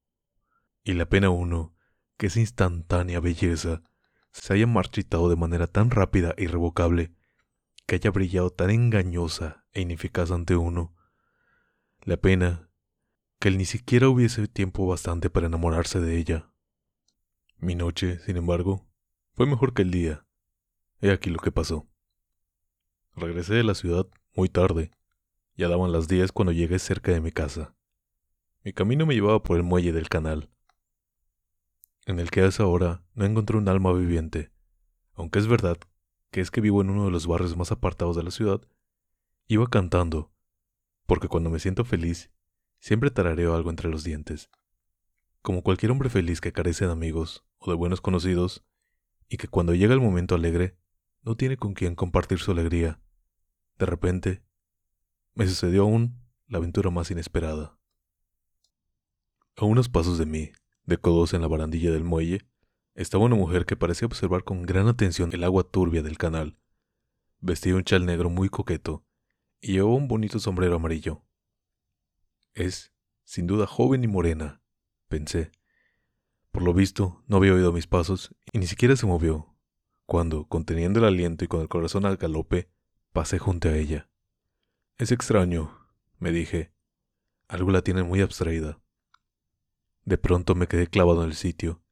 Y 0.85 0.93
la 0.93 1.07
pena 1.07 1.31
uno, 1.31 1.75
que 2.17 2.29
es 2.29 2.37
instantánea 2.37 3.19
belleza, 3.19 3.83
se 4.41 4.53
haya 4.53 4.67
marchitado 4.67 5.29
de 5.29 5.37
manera 5.37 5.67
tan 5.67 5.91
rápida 5.91 6.35
e 6.37 6.45
irrevocable, 6.45 7.13
que 7.87 7.97
haya 7.97 8.11
brillado 8.11 8.51
tan 8.51 8.71
engañosa 8.71 9.65
e 9.73 9.81
ineficaz 9.81 10.31
ante 10.31 10.57
uno. 10.57 10.95
La 12.03 12.17
pena 12.17 12.69
que 13.39 13.49
él 13.49 13.59
ni 13.59 13.65
siquiera 13.65 14.09
hubiese 14.09 14.47
tiempo 14.49 14.87
bastante 14.87 15.31
para 15.31 15.47
enamorarse 15.47 16.01
de 16.01 16.17
ella. 16.19 16.51
Mi 17.59 17.75
noche, 17.75 18.19
sin 18.21 18.37
embargo, 18.37 18.87
fue 19.35 19.47
mejor 19.47 19.73
que 19.73 19.83
el 19.83 19.91
día. 19.91 20.27
He 21.01 21.11
aquí 21.11 21.31
lo 21.31 21.39
que 21.39 21.53
pasó. 21.53 21.87
Regresé 23.15 23.55
de 23.55 23.65
la 23.65 23.75
ciudad 23.75 24.07
muy 24.35 24.49
tarde. 24.49 24.91
Ya 25.57 25.69
daban 25.69 25.93
las 25.93 26.09
diez 26.09 26.33
cuando 26.33 26.53
llegué 26.53 26.79
cerca 26.79 27.13
de 27.13 27.21
mi 27.21 27.33
casa. 27.33 27.75
Mi 28.65 28.73
camino 28.73 29.07
me 29.07 29.15
llevaba 29.15 29.43
por 29.43 29.57
el 29.57 29.63
muelle 29.63 29.93
del 29.93 30.09
canal, 30.09 30.51
en 32.07 32.21
el 32.21 32.31
que 32.31 32.41
a 32.41 32.47
esa 32.47 32.67
hora 32.67 33.03
no 33.15 33.25
encontré 33.25 33.59
un 33.59 33.69
alma 33.69 33.93
viviente, 33.93 34.53
aunque 35.15 35.41
es 35.41 35.49
verdad 35.49 35.77
que 36.31 36.41
es 36.41 36.51
que 36.51 36.61
vivo 36.61 36.81
en 36.81 36.91
uno 36.91 37.05
de 37.05 37.11
los 37.11 37.27
barrios 37.27 37.57
más 37.57 37.73
apartados 37.73 38.17
de 38.17 38.23
la 38.23 38.31
ciudad, 38.31 38.63
iba 39.49 39.67
cantando, 39.69 40.33
porque 41.07 41.29
cuando 41.29 41.51
me 41.51 41.59
siento 41.59 41.85
feliz, 41.85 42.31
siempre 42.79 43.11
tarareo 43.11 43.55
algo 43.55 43.71
entre 43.71 43.91
los 43.91 44.05
dientes. 44.05 44.51
Como 45.43 45.63
cualquier 45.63 45.93
hombre 45.93 46.09
feliz 46.09 46.41
que 46.41 46.53
carece 46.53 46.87
de 46.87 46.93
amigos 46.93 47.45
o 47.59 47.71
de 47.71 47.77
buenos 47.77 48.01
conocidos, 48.01 48.65
y 49.29 49.37
que 49.37 49.49
cuando 49.49 49.75
llega 49.75 49.95
el 49.95 50.01
momento 50.01 50.37
alegre, 50.37 50.77
no 51.23 51.37
tiene 51.37 51.57
con 51.57 51.75
quien 51.75 51.97
compartir 51.97 52.39
su 52.39 52.53
alegría. 52.53 53.01
De 53.79 53.87
repente, 53.87 54.45
me 55.35 55.47
sucedió 55.49 55.83
aún 55.83 56.21
la 56.47 56.59
aventura 56.59 56.91
más 56.91 57.11
inesperada. 57.11 57.79
A 59.57 59.65
unos 59.65 59.89
pasos 59.89 60.19
de 60.19 60.27
mí, 60.27 60.53
de 60.87 60.99
codos 60.99 61.35
en 61.35 61.43
la 61.43 61.49
barandilla 61.49 61.91
del 61.91 62.05
muelle, 62.05 62.47
estaba 62.95 63.25
una 63.25 63.37
mujer 63.37 63.67
que 63.67 63.77
parecía 63.77 64.07
observar 64.07 64.45
con 64.45 64.63
gran 64.63 64.89
atención 64.89 65.33
el 65.33 65.45
agua 65.45 65.65
turbia 65.65 66.03
del 66.03 66.17
canal. 66.17 66.57
Vestía 67.41 67.77
un 67.77 67.85
chal 67.85 68.07
negro 68.07 68.31
muy 68.31 68.49
coqueto 68.49 69.05
y 69.61 69.73
llevaba 69.73 69.95
un 69.95 70.09
bonito 70.09 70.39
sombrero 70.39 70.77
amarillo. 70.77 71.23
Es, 72.55 72.93
sin 73.25 73.47
duda, 73.47 73.67
joven 73.67 74.03
y 74.03 74.07
morena, 74.07 74.63
pensé. 75.09 75.51
Por 76.51 76.63
lo 76.63 76.73
visto, 76.73 77.23
no 77.27 77.37
había 77.37 77.53
oído 77.53 77.73
mis 77.73 77.87
pasos 77.87 78.35
y 78.53 78.59
ni 78.59 78.67
siquiera 78.67 78.97
se 78.97 79.07
movió, 79.07 79.55
cuando, 80.07 80.47
conteniendo 80.47 81.01
el 81.01 81.05
aliento 81.05 81.45
y 81.45 81.49
con 81.49 81.61
el 81.61 81.69
corazón 81.69 82.07
al 82.07 82.17
galope, 82.17 82.71
pasé 83.13 83.39
junto 83.39 83.69
a 83.69 83.77
ella. 83.77 84.09
Es 84.99 85.13
extraño, 85.13 85.77
me 86.19 86.31
dije. 86.31 86.73
Algo 87.49 87.71
la 87.71 87.83
tiene 87.83 88.03
muy 88.03 88.23
abstraída. 88.23 88.81
De 90.07 90.19
pronto 90.19 90.55
me 90.55 90.69
quedé 90.69 90.87
clavado 90.87 91.25
en 91.25 91.31
el 91.31 91.35
sitio. 91.35 91.83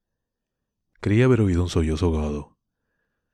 Creía 1.01 1.25
haber 1.25 1.41
oído 1.41 1.65
un 1.65 1.69
sollozo 1.69 2.07
ahogado. 2.07 2.57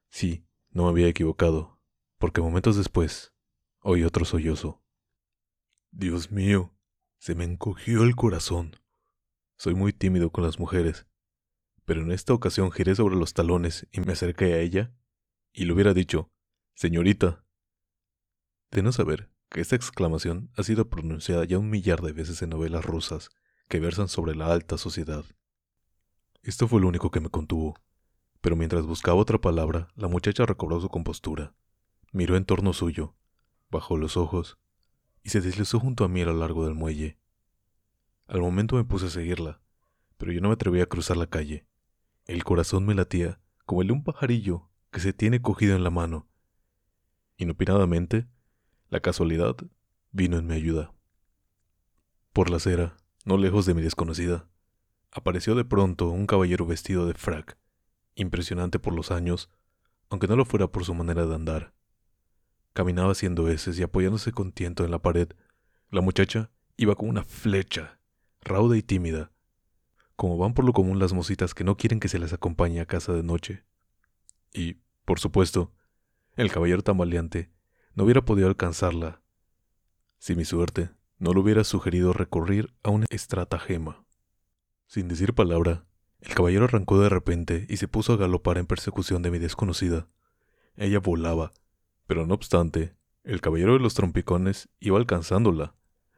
Sí, 0.09 0.47
no 0.71 0.85
me 0.85 0.89
había 0.89 1.07
equivocado, 1.07 1.79
porque 2.17 2.41
momentos 2.41 2.79
después 2.79 3.35
oí 3.81 4.05
otro 4.05 4.25
sollozo. 4.25 4.83
Dios 5.91 6.31
mío, 6.31 6.75
se 7.19 7.35
me 7.35 7.45
encogió 7.45 8.05
el 8.05 8.17
corazón. 8.17 8.81
Soy 9.59 9.75
muy 9.75 9.93
tímido 9.93 10.33
con 10.33 10.45
las 10.45 10.59
mujeres, 10.59 11.07
pero 11.85 12.01
en 12.01 12.11
esta 12.11 12.33
ocasión 12.33 12.73
giré 12.73 12.95
sobre 12.95 13.17
los 13.17 13.35
talones 13.35 13.87
y 13.93 14.01
me 14.01 14.15
acerqué 14.15 14.55
a 14.55 14.61
ella, 14.61 14.95
y 15.53 15.67
le 15.67 15.75
hubiera 15.75 15.93
dicho, 15.93 16.33
Señorita. 16.73 17.45
De 18.71 18.83
no 18.83 18.93
saber 18.93 19.31
que 19.51 19.61
esta 19.61 19.77
exclamación 19.77 20.51
ha 20.57 20.63
sido 20.63 20.89
pronunciada 20.89 21.45
ya 21.45 21.59
un 21.59 21.69
millar 21.69 22.01
de 22.01 22.13
veces 22.13 22.41
en 22.41 22.49
novelas 22.49 22.87
rusas 22.87 23.31
que 23.71 23.79
versan 23.79 24.09
sobre 24.09 24.35
la 24.35 24.53
alta 24.53 24.77
sociedad. 24.77 25.25
Esto 26.43 26.67
fue 26.67 26.81
lo 26.81 26.89
único 26.89 27.12
que 27.12 27.21
me 27.21 27.29
contuvo, 27.29 27.79
pero 28.41 28.57
mientras 28.57 28.85
buscaba 28.85 29.17
otra 29.17 29.41
palabra, 29.41 29.87
la 29.95 30.09
muchacha 30.09 30.45
recobró 30.45 30.81
su 30.81 30.89
compostura, 30.89 31.55
miró 32.11 32.37
en 32.37 32.45
torno 32.45 32.73
suyo, 32.73 33.15
bajó 33.71 33.97
los 33.97 34.17
ojos 34.17 34.59
y 35.23 35.29
se 35.29 35.41
deslizó 35.41 35.79
junto 35.79 36.03
a 36.03 36.09
mí 36.09 36.21
a 36.21 36.27
lo 36.27 36.35
largo 36.35 36.65
del 36.65 36.75
muelle. 36.75 37.17
Al 38.27 38.41
momento 38.41 38.75
me 38.75 38.83
puse 38.83 39.07
a 39.07 39.11
seguirla, 39.11 39.62
pero 40.19 40.33
yo 40.33 40.41
no 40.41 40.49
me 40.49 40.55
atreví 40.55 40.81
a 40.81 40.87
cruzar 40.87 41.17
la 41.17 41.29
calle. 41.29 41.69
El 42.27 42.43
corazón 42.43 42.85
me 42.85 42.97
latía 42.97 43.41
como 43.67 43.83
el 43.83 43.87
de 43.87 43.93
un 43.93 44.03
pajarillo 44.03 44.69
que 44.91 44.99
se 44.99 45.12
tiene 45.12 45.41
cogido 45.41 45.77
en 45.77 45.85
la 45.85 45.91
mano. 45.91 46.27
Inopinadamente, 47.37 48.27
la 48.89 48.99
casualidad 48.99 49.55
vino 50.11 50.39
en 50.39 50.49
mi 50.49 50.55
ayuda. 50.55 50.93
Por 52.33 52.50
la 52.50 52.57
acera, 52.57 52.97
no 53.25 53.37
lejos 53.37 53.67
de 53.67 53.75
mi 53.75 53.83
desconocida, 53.83 54.49
apareció 55.12 55.55
de 55.55 55.65
pronto 55.65 56.09
un 56.09 56.27
caballero 56.27 56.67
vestido 56.67 57.07
de 57.07 57.15
frac, 57.15 57.59
impresionante 58.15 58.79
por 58.79 58.95
los 58.95 59.11
años, 59.11 59.50
aunque 60.09 60.27
no 60.27 60.37
lo 60.37 60.45
fuera 60.45 60.69
por 60.69 60.85
su 60.85 60.95
manera 60.95 61.27
de 61.27 61.35
andar. 61.35 61.75
Caminaba 62.73 63.12
haciendo 63.12 63.49
heces 63.49 63.79
y 63.79 63.83
apoyándose 63.83 64.33
con 64.33 64.53
tiento 64.53 64.85
en 64.85 64.91
la 64.91 65.00
pared. 65.00 65.29
La 65.91 66.00
muchacha 66.00 66.50
iba 66.77 66.95
como 66.95 67.11
una 67.11 67.25
flecha, 67.25 67.99
rauda 68.41 68.77
y 68.77 68.83
tímida, 68.83 69.33
como 70.17 70.39
van 70.39 70.55
por 70.55 70.65
lo 70.65 70.73
común 70.73 70.99
las 70.99 71.12
mositas 71.12 71.55
que 71.55 71.65
no 71.65 71.77
quieren 71.77 72.00
que 72.00 72.09
se 72.09 72.19
les 72.19 72.33
acompañe 72.33 72.81
a 72.81 72.87
casa 72.87 73.12
de 73.12 73.23
noche. 73.23 73.65
Y, 74.53 74.79
por 75.05 75.19
supuesto, 75.19 75.73
el 76.37 76.50
caballero 76.50 76.83
tambaleante 76.83 77.50
no 77.95 78.05
hubiera 78.05 78.25
podido 78.25 78.49
alcanzarla 78.49 79.23
si 80.19 80.35
mi 80.35 80.45
suerte 80.45 80.91
no 81.21 81.35
le 81.35 81.41
hubiera 81.41 81.65
sugerido 81.65 82.12
recurrir 82.12 82.75
a 82.83 82.91
un 82.91 83.05
estratagema. 83.11 84.05
Sin 84.87 85.07
decir 85.07 85.35
palabra, 85.35 85.85
el 86.21 86.35
caballero 86.35 86.65
arrancó 86.65 86.99
de 86.99 87.11
repente 87.11 87.67
y 87.69 87.77
se 87.77 87.89
puso 87.89 88.15
a 88.15 88.17
galopar 88.17 88.57
en 88.57 88.67
persecución 88.67 89.23
de 89.23 89.31
mi 89.31 89.39
desconocida. 89.39 90.09
Ella 90.77 90.99
volaba, 90.99 91.53
pero 92.07 92.27
no 92.27 92.35
obstante, 92.35 92.97
el 93.23 93.43
caballero 93.43 93.75
de 93.75 93.81
los 93.81 93.95
trompicones 93.95 94.71
iba 94.81 94.99
alcanzándola. 94.99 95.75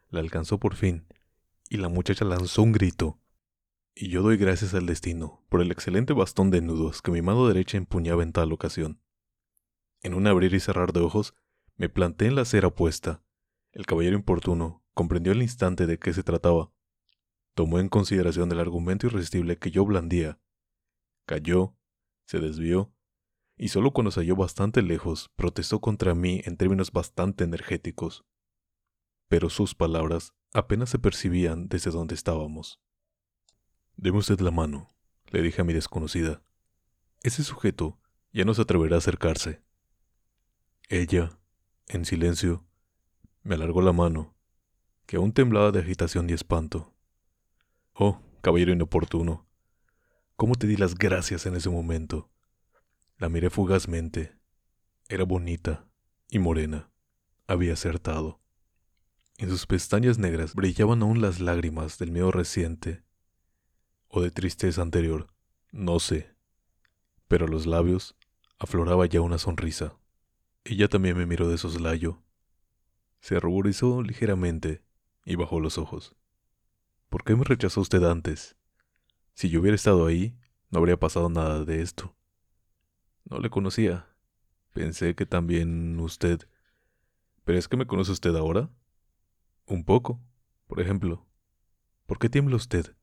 La 0.09 0.21
alcanzó 0.21 0.59
por 0.59 0.77
fin, 0.77 1.05
y 1.69 1.79
la 1.79 1.89
muchacha 1.89 2.25
lanzó 2.25 2.63
un 2.63 2.71
grito. 2.71 3.19
Y 3.95 4.09
yo 4.09 4.23
doy 4.23 4.37
gracias 4.37 4.73
al 4.73 4.87
destino 4.87 5.43
por 5.49 5.61
el 5.61 5.73
excelente 5.73 6.13
bastón 6.13 6.51
de 6.51 6.63
nudos 6.63 7.03
que 7.03 7.11
mi 7.11 7.23
mano 7.23 7.49
derecha 7.49 7.77
empuñaba 7.77 8.23
en 8.23 8.33
tal 8.33 8.53
ocasión. 8.53 9.01
En 10.03 10.15
un 10.15 10.29
abrir 10.29 10.55
y 10.55 10.61
cerrar 10.61 10.93
de 10.93 11.01
ojos, 11.01 11.35
me 11.77 11.89
planté 11.89 12.27
en 12.27 12.37
la 12.37 12.43
acera 12.43 12.69
opuesta. 12.69 13.23
El 13.73 13.85
caballero 13.85 14.17
importuno 14.17 14.82
comprendió 14.95 15.33
el 15.33 15.43
instante 15.43 15.87
de 15.87 15.99
qué 15.99 16.13
se 16.13 16.23
trataba. 16.23 16.71
Tomó 17.55 17.79
en 17.79 17.89
consideración 17.89 18.51
el 18.53 18.61
argumento 18.61 19.07
irresistible 19.07 19.59
que 19.59 19.71
yo 19.71 19.85
blandía. 19.85 20.39
Cayó, 21.27 21.77
se 22.25 22.39
desvió, 22.39 22.93
y 23.57 23.69
solo 23.69 23.93
cuando 23.93 24.11
se 24.11 24.21
halló 24.21 24.37
bastante 24.37 24.83
lejos 24.83 25.31
protestó 25.37 25.81
contra 25.81 26.15
mí 26.15 26.41
en 26.45 26.57
términos 26.57 26.91
bastante 26.93 27.45
energéticos. 27.45 28.25
Pero 29.29 29.51
sus 29.51 29.75
palabras 29.75 30.35
apenas 30.53 30.91
se 30.91 30.99
percibían 30.99 31.69
desde 31.69 31.91
donde 31.91 32.15
estábamos. 32.15 32.81
Deme 33.97 34.19
usted 34.19 34.41
la 34.41 34.51
mano, 34.51 34.89
le 35.29 35.43
dije 35.43 35.61
a 35.61 35.65
mi 35.65 35.73
desconocida. 35.73 36.43
Ese 37.23 37.45
sujeto 37.45 38.01
ya 38.33 38.45
no 38.45 38.55
se 38.55 38.63
atreverá 38.63 38.97
a 38.97 38.99
acercarse. 38.99 39.63
Ella, 40.89 41.39
en 41.89 42.05
silencio, 42.05 42.67
me 43.43 43.55
alargó 43.55 43.83
la 43.83 43.93
mano, 43.93 44.35
que 45.07 45.17
aún 45.17 45.33
temblaba 45.33 45.71
de 45.73 45.81
agitación 45.81 46.29
y 46.31 46.33
espanto. 46.33 46.95
Oh, 47.93 48.21
caballero 48.41 48.73
inoportuno, 48.73 49.47
cómo 50.37 50.55
te 50.55 50.67
di 50.67 50.77
las 50.77 50.95
gracias 50.95 51.47
en 51.47 51.55
ese 51.55 51.71
momento. 51.71 52.31
La 53.19 53.29
miré 53.29 53.51
fugazmente. 53.51 54.37
Era 55.09 55.25
bonita 55.25 55.87
y 56.29 56.39
morena. 56.39 56.91
Había 57.47 57.75
acertado. 57.75 58.41
En 59.39 59.49
sus 59.49 59.67
pestañas 59.67 60.19
negras 60.19 60.55
brillaban 60.55 61.03
aún 61.03 61.21
las 61.21 61.41
lágrimas 61.41 61.99
del 61.99 62.11
miedo 62.11 62.31
reciente 62.31 63.03
o 64.09 64.21
de 64.21 64.31
tristeza 64.31 64.83
anterior, 64.83 65.29
no 65.71 65.99
sé. 66.01 66.35
Pero 67.29 67.47
a 67.47 67.49
los 67.49 67.67
labios 67.67 68.17
afloraba 68.59 69.07
ya 69.07 69.21
una 69.21 69.39
sonrisa. 69.39 69.97
Ella 70.65 70.89
también 70.89 71.17
me 71.17 71.27
miró 71.27 71.49
de 71.49 71.59
soslayo. 71.59 72.23
Se 73.21 73.41
ruborizó 73.41 74.03
ligeramente 74.03 74.83
y 75.25 75.37
bajó 75.37 75.61
los 75.61 75.79
ojos. 75.79 76.17
¿Por 77.09 77.25
qué 77.25 77.37
me 77.37 77.45
rechazó 77.45 77.81
usted 77.81 78.03
antes? 78.05 78.57
Si 79.35 79.49
yo 79.49 79.61
hubiera 79.61 79.75
estado 79.75 80.07
ahí, 80.07 80.37
no 80.71 80.79
habría 80.79 80.99
pasado 80.99 81.29
nada 81.29 81.65
de 81.65 81.83
esto. 81.83 82.15
No 83.25 83.39
le 83.39 83.51
conocía. 83.51 84.09
Pensé 84.73 85.15
que 85.15 85.27
también 85.27 85.99
usted... 86.01 86.49
¿Pero 87.45 87.59
es 87.59 87.69
que 87.69 87.77
me 87.77 87.87
conoce 87.87 88.13
usted 88.13 88.35
ahora? 88.37 88.71
Un 89.67 89.85
poco, 89.85 90.21
por 90.67 90.81
ejemplo. 90.81 91.27
¿Por 92.07 92.19
qué 92.19 92.29
tiembla 92.29 92.57
usted? 92.57 92.97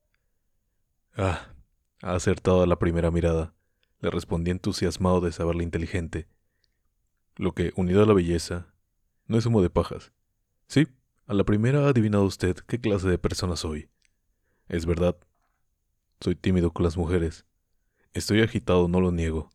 Ah, 1.16 1.54
ha 2.02 2.16
acertado 2.16 2.64
a 2.64 2.68
la 2.68 2.80
primera 2.80 3.12
mirada, 3.12 3.54
le 4.00 4.10
respondí 4.10 4.52
entusiasmado 4.52 5.20
de 5.22 5.32
saberla 5.32 5.64
inteligente. 5.64 6.28
Lo 7.36 7.54
que, 7.54 7.74
unido 7.76 8.04
a 8.04 8.06
la 8.06 8.14
belleza, 8.14 8.74
no 9.28 9.38
es 9.38 9.46
humo 9.46 9.62
de 9.62 9.70
pajas. 9.70 10.14
Sí, 10.68 10.88
a 11.30 11.36
la 11.36 11.44
primera 11.44 11.86
ha 11.86 11.90
adivinado 11.90 12.24
usted 12.24 12.56
qué 12.66 12.82
clase 12.82 13.08
de 13.08 13.20
persona 13.20 13.56
soy. 13.56 13.88
Es 14.68 14.88
verdad. 14.88 15.16
Soy 16.20 16.36
tímido 16.36 16.74
con 16.74 16.84
las 16.84 16.98
mujeres. 16.98 17.46
Estoy 18.14 18.42
agitado, 18.42 18.88
no 18.88 19.00
lo 19.00 19.12
niego. 19.12 19.52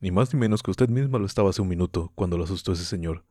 Ni 0.00 0.10
más 0.10 0.32
ni 0.32 0.40
menos 0.40 0.62
que 0.62 0.70
usted 0.70 0.88
misma 0.88 1.18
lo 1.18 1.26
estaba 1.26 1.50
hace 1.50 1.60
un 1.60 1.68
minuto 1.68 2.10
cuando 2.14 2.38
lo 2.38 2.44
asustó 2.44 2.72
ese 2.72 2.86
señor. 2.86 3.26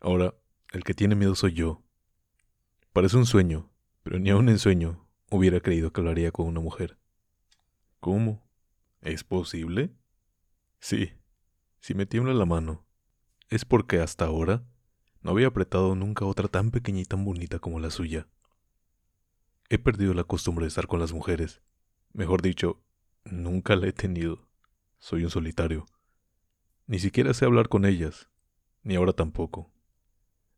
Ahora, 0.00 0.34
el 0.72 0.82
que 0.82 0.94
tiene 0.94 1.14
miedo 1.14 1.34
soy 1.34 1.52
yo. 1.52 1.82
Parece 2.94 3.18
un 3.18 3.26
sueño, 3.26 3.70
pero 4.02 4.18
ni 4.18 4.30
aun 4.30 4.48
en 4.48 4.58
sueño 4.58 5.06
hubiera 5.30 5.60
creído 5.60 5.92
que 5.92 6.00
lo 6.00 6.08
haría 6.08 6.32
con 6.32 6.46
una 6.46 6.60
mujer. 6.60 6.98
¿Cómo? 8.00 8.48
¿Es 9.02 9.24
posible? 9.24 9.94
Sí, 10.80 11.12
si 11.80 11.92
me 11.92 12.06
tiembla 12.06 12.32
la 12.32 12.46
mano, 12.46 12.86
es 13.50 13.66
porque 13.66 14.00
hasta 14.00 14.24
ahora 14.24 14.64
no 15.26 15.32
había 15.32 15.48
apretado 15.48 15.96
nunca 15.96 16.24
otra 16.24 16.46
tan 16.46 16.70
pequeña 16.70 17.00
y 17.00 17.04
tan 17.04 17.24
bonita 17.24 17.58
como 17.58 17.80
la 17.80 17.90
suya. 17.90 18.28
He 19.68 19.76
perdido 19.76 20.14
la 20.14 20.22
costumbre 20.22 20.62
de 20.62 20.68
estar 20.68 20.86
con 20.86 21.00
las 21.00 21.12
mujeres. 21.12 21.62
Mejor 22.12 22.42
dicho, 22.42 22.80
nunca 23.24 23.74
la 23.74 23.88
he 23.88 23.92
tenido. 23.92 24.46
Soy 25.00 25.24
un 25.24 25.30
solitario. 25.30 25.84
Ni 26.86 27.00
siquiera 27.00 27.34
sé 27.34 27.44
hablar 27.44 27.68
con 27.68 27.84
ellas, 27.86 28.30
ni 28.84 28.94
ahora 28.94 29.14
tampoco. 29.14 29.72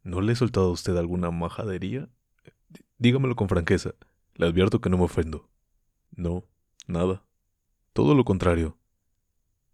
¿No 0.03 0.21
le 0.21 0.35
he 0.35 0.37
soltado 0.37 0.67
a 0.67 0.73
usted 0.73 0.99
alguna 0.99 1.31
majadería? 1.31 2.11
Dígamelo 2.99 3.37
con 3.37 3.49
franqueza. 3.49 3.95
Le 4.35 4.49
advierto 4.49 4.83
que 4.83 4.91
no 4.91 4.99
me 4.99 5.05
ofendo. 5.05 5.49
No, 6.11 6.45
nada. 6.87 7.25
Todo 7.95 8.15
lo 8.15 8.27
contrario. 8.27 8.77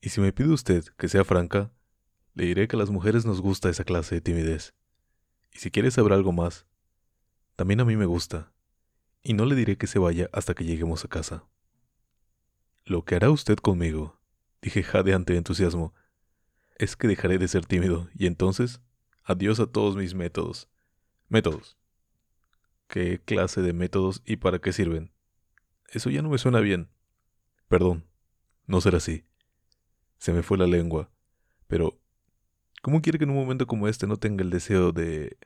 Y 0.00 0.10
si 0.10 0.20
me 0.20 0.32
pide 0.32 0.50
usted 0.50 0.84
que 0.96 1.08
sea 1.08 1.24
franca, 1.24 1.72
le 2.34 2.44
diré 2.44 2.68
que 2.68 2.76
a 2.76 2.78
las 2.78 2.90
mujeres 2.90 3.26
nos 3.26 3.40
gusta 3.40 3.68
esa 3.68 3.82
clase 3.82 4.14
de 4.14 4.20
timidez. 4.20 4.72
Y 5.54 5.60
si 5.60 5.70
quiere 5.70 5.90
saber 5.90 6.12
algo 6.12 6.32
más, 6.32 6.66
también 7.56 7.80
a 7.80 7.86
mí 7.86 7.96
me 7.96 8.04
gusta. 8.04 8.52
Y 9.22 9.32
no 9.32 9.46
le 9.46 9.54
diré 9.54 9.78
que 9.78 9.86
se 9.86 9.98
vaya 9.98 10.28
hasta 10.32 10.54
que 10.54 10.64
lleguemos 10.64 11.04
a 11.04 11.08
casa. 11.08 11.44
Lo 12.84 13.06
que 13.06 13.14
hará 13.14 13.30
usted 13.30 13.56
conmigo, 13.56 14.20
dije 14.60 14.82
jadeante 14.82 15.32
de 15.32 15.38
entusiasmo, 15.38 15.94
es 16.76 16.96
que 16.96 17.08
dejaré 17.08 17.38
de 17.38 17.48
ser 17.48 17.64
tímido 17.64 18.10
y 18.14 18.26
entonces 18.26 18.82
adiós 19.22 19.60
a 19.60 19.66
todos 19.66 19.96
mis 19.96 20.14
métodos. 20.14 20.68
Métodos 21.28 21.78
qué 22.94 23.20
clase 23.20 23.60
de 23.60 23.72
métodos 23.72 24.22
y 24.24 24.36
para 24.36 24.60
qué 24.60 24.72
sirven. 24.72 25.12
Eso 25.88 26.10
ya 26.10 26.22
no 26.22 26.28
me 26.28 26.38
suena 26.38 26.60
bien. 26.60 26.90
Perdón, 27.68 28.06
no 28.66 28.80
será 28.80 28.98
así. 28.98 29.24
Se 30.18 30.32
me 30.32 30.42
fue 30.42 30.58
la 30.58 30.66
lengua. 30.66 31.10
Pero, 31.66 31.98
¿cómo 32.84 33.00
quiere 33.00 33.16
que 33.16 33.24
en 33.24 33.30
un 33.30 33.36
momento 33.36 33.66
como 33.66 33.88
este 33.88 34.06
no 34.06 34.18
tenga 34.18 34.44
el 34.44 34.50
deseo 34.50 34.92
de... 34.92 35.38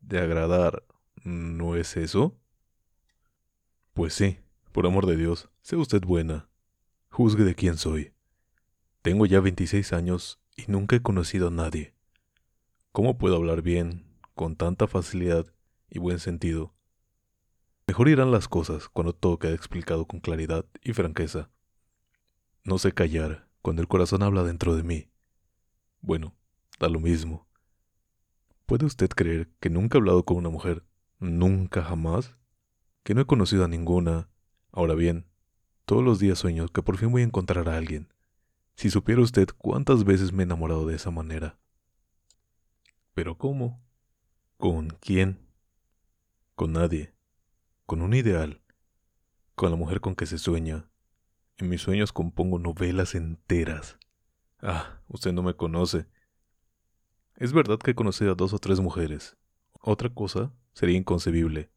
de 0.00 0.18
agradar? 0.18 0.82
¿No 1.22 1.76
es 1.76 1.96
eso? 1.96 2.36
Pues 3.94 4.14
sí, 4.14 4.40
por 4.72 4.84
amor 4.84 5.06
de 5.06 5.16
Dios, 5.16 5.48
sea 5.62 5.78
usted 5.78 6.02
buena. 6.02 6.48
Juzgue 7.08 7.44
de 7.44 7.54
quién 7.54 7.76
soy. 7.76 8.14
Tengo 9.02 9.26
ya 9.26 9.38
26 9.38 9.92
años 9.92 10.40
y 10.56 10.64
nunca 10.66 10.96
he 10.96 11.02
conocido 11.02 11.46
a 11.46 11.52
nadie. 11.52 11.94
¿Cómo 12.90 13.16
puedo 13.16 13.36
hablar 13.36 13.62
bien, 13.62 14.04
con 14.34 14.56
tanta 14.56 14.88
facilidad, 14.88 15.46
y 15.88 16.00
buen 16.00 16.18
sentido. 16.18 16.74
Mejor 17.86 18.08
irán 18.08 18.32
las 18.32 18.48
cosas 18.48 18.88
cuando 18.88 19.12
todo 19.12 19.38
queda 19.38 19.52
explicado 19.52 20.06
con 20.06 20.18
claridad 20.18 20.64
y 20.82 20.94
franqueza. 20.94 21.48
No 22.64 22.78
sé 22.78 22.92
callar 22.92 23.48
cuando 23.62 23.82
el 23.82 23.88
corazón 23.88 24.24
habla 24.24 24.42
dentro 24.42 24.74
de 24.74 24.82
mí. 24.82 25.08
Bueno, 26.00 26.34
da 26.80 26.88
lo 26.88 26.98
mismo. 26.98 27.46
¿Puede 28.66 28.86
usted 28.86 29.08
creer 29.10 29.48
que 29.60 29.70
nunca 29.70 29.96
he 29.96 30.00
hablado 30.00 30.24
con 30.24 30.36
una 30.36 30.48
mujer? 30.48 30.84
¿Nunca 31.20 31.84
jamás? 31.84 32.36
Que 33.04 33.14
no 33.14 33.20
he 33.20 33.26
conocido 33.26 33.64
a 33.64 33.68
ninguna. 33.68 34.28
Ahora 34.72 34.94
bien, 34.94 35.26
todos 35.84 36.02
los 36.02 36.18
días 36.18 36.38
sueño 36.38 36.66
que 36.66 36.82
por 36.82 36.96
fin 36.96 37.12
voy 37.12 37.22
a 37.22 37.26
encontrar 37.26 37.68
a 37.68 37.76
alguien. 37.76 38.12
Si 38.74 38.90
supiera 38.90 39.20
usted 39.20 39.46
cuántas 39.56 40.02
veces 40.02 40.32
me 40.32 40.42
he 40.42 40.44
enamorado 40.44 40.86
de 40.86 40.96
esa 40.96 41.12
manera. 41.12 41.60
¿Pero 43.14 43.38
cómo? 43.38 43.80
¿Con 44.56 44.88
quién? 45.00 45.50
con 46.60 46.74
nadie, 46.74 47.14
con 47.86 48.02
un 48.02 48.12
ideal, 48.12 48.60
con 49.54 49.70
la 49.70 49.78
mujer 49.78 50.02
con 50.02 50.14
que 50.14 50.26
se 50.26 50.36
sueña. 50.36 50.90
En 51.56 51.70
mis 51.70 51.80
sueños 51.80 52.12
compongo 52.12 52.58
novelas 52.58 53.14
enteras. 53.14 53.96
Ah, 54.60 55.00
usted 55.08 55.32
no 55.32 55.42
me 55.42 55.54
conoce. 55.54 56.04
Es 57.40 57.54
verdad 57.54 57.78
que 57.78 57.92
he 57.92 57.94
conocido 57.94 58.32
a 58.32 58.34
dos 58.34 58.52
o 58.52 58.58
tres 58.58 58.80
mujeres. 58.80 59.38
Otra 59.80 60.10
cosa 60.10 60.52
sería 60.74 60.98
inconcebible. 60.98 61.70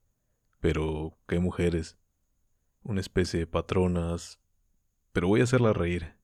Pero, 0.60 1.18
¿qué 1.26 1.40
mujeres? 1.40 1.98
Una 2.82 3.00
especie 3.00 3.40
de 3.40 3.48
patronas. 3.48 4.42
Pero 5.14 5.30
voy 5.30 5.40
a 5.40 5.46
hacerla 5.46 5.72
reír. 5.72 6.18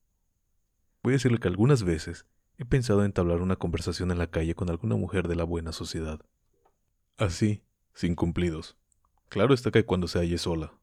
Voy 1.01 1.13
a 1.13 1.15
decirle 1.15 1.37
que 1.37 1.47
algunas 1.47 1.83
veces 1.83 2.25
he 2.57 2.65
pensado 2.65 3.05
entablar 3.05 3.41
una 3.41 3.55
conversación 3.55 4.11
en 4.11 4.17
la 4.17 4.29
calle 4.29 4.55
con 4.55 4.69
alguna 4.69 4.97
mujer 4.97 5.29
de 5.29 5.37
la 5.37 5.45
buena 5.45 5.71
sociedad. 5.71 6.19
Así, 7.15 7.63
sin 7.93 8.15
cumplidos. 8.15 8.75
Claro 9.29 9.53
está 9.53 9.71
que 9.71 9.85
cuando 9.85 10.09
se 10.09 10.19
halle 10.19 10.37
sola, 10.37 10.73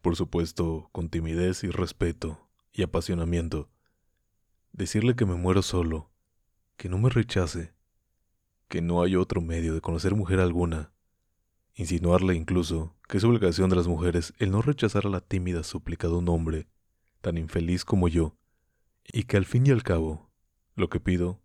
por 0.00 0.16
supuesto, 0.16 0.88
con 0.90 1.10
timidez 1.10 1.64
y 1.64 1.68
respeto 1.68 2.48
y 2.72 2.82
apasionamiento, 2.82 3.68
decirle 4.72 5.16
que 5.16 5.26
me 5.26 5.34
muero 5.34 5.60
solo, 5.60 6.10
que 6.78 6.88
no 6.88 6.96
me 6.96 7.10
rechace, 7.10 7.75
que 8.68 8.82
no 8.82 9.02
hay 9.02 9.16
otro 9.16 9.40
medio 9.40 9.74
de 9.74 9.80
conocer 9.80 10.14
mujer 10.14 10.40
alguna, 10.40 10.92
insinuarle 11.74 12.34
incluso 12.34 12.96
que 13.08 13.18
es 13.18 13.24
obligación 13.24 13.70
de 13.70 13.76
las 13.76 13.86
mujeres 13.86 14.32
el 14.38 14.50
no 14.50 14.62
rechazar 14.62 15.06
a 15.06 15.10
la 15.10 15.20
tímida 15.20 15.62
súplica 15.62 16.08
de 16.08 16.14
un 16.14 16.28
hombre 16.28 16.68
tan 17.20 17.38
infeliz 17.38 17.84
como 17.84 18.08
yo, 18.08 18.36
y 19.12 19.24
que 19.24 19.36
al 19.36 19.44
fin 19.44 19.66
y 19.66 19.70
al 19.70 19.82
cabo, 19.82 20.30
lo 20.74 20.88
que 20.88 21.00
pido 21.00 21.40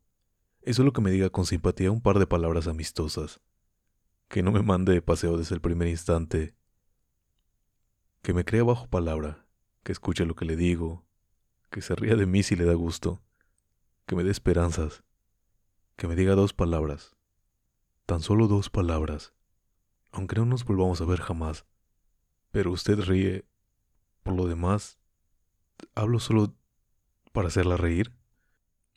es 0.62 0.76
solo 0.76 0.94
que 0.94 1.02
me 1.02 1.12
diga 1.12 1.30
con 1.30 1.46
simpatía 1.46 1.92
un 1.92 2.02
par 2.02 2.20
de 2.20 2.28
palabras 2.28 2.68
amistosas 2.68 3.42
que 4.28 4.44
no 4.44 4.52
me 4.52 4.64
mande 4.64 4.94
de 4.94 5.02
paseo 5.02 5.38
desde 5.38 5.56
el 5.56 5.62
primer 5.62 5.90
instante, 5.90 6.56
que 8.22 8.34
me 8.34 8.46
crea 8.46 8.64
bajo 8.64 8.88
palabra, 8.88 9.46
que 9.84 9.92
escuche 9.92 10.26
lo 10.26 10.36
que 10.36 10.46
le 10.46 10.56
digo, 10.56 11.06
que 11.70 11.82
se 11.82 11.96
ría 11.96 12.16
de 12.16 12.26
mí 12.26 12.42
si 12.42 12.56
le 12.56 12.64
da 12.64 12.74
gusto, 12.74 13.22
que 14.06 14.16
me 14.16 14.24
dé 14.24 14.32
esperanzas, 14.32 15.04
que 16.02 16.08
me 16.08 16.16
diga 16.16 16.34
dos 16.34 16.52
palabras, 16.52 17.16
tan 18.08 18.22
solo 18.22 18.48
dos 18.48 18.72
palabras, 18.72 19.36
aunque 20.12 20.36
no 20.36 20.48
nos 20.48 20.66
volvamos 20.66 21.00
a 21.00 21.06
ver 21.06 21.22
jamás. 21.22 21.68
Pero 22.50 22.72
usted 22.72 23.00
ríe. 23.02 23.46
Por 24.24 24.34
lo 24.34 24.48
demás, 24.48 24.98
hablo 25.94 26.20
solo 26.20 26.56
para 27.34 27.50
hacerla 27.50 27.78
reír. 27.78 28.12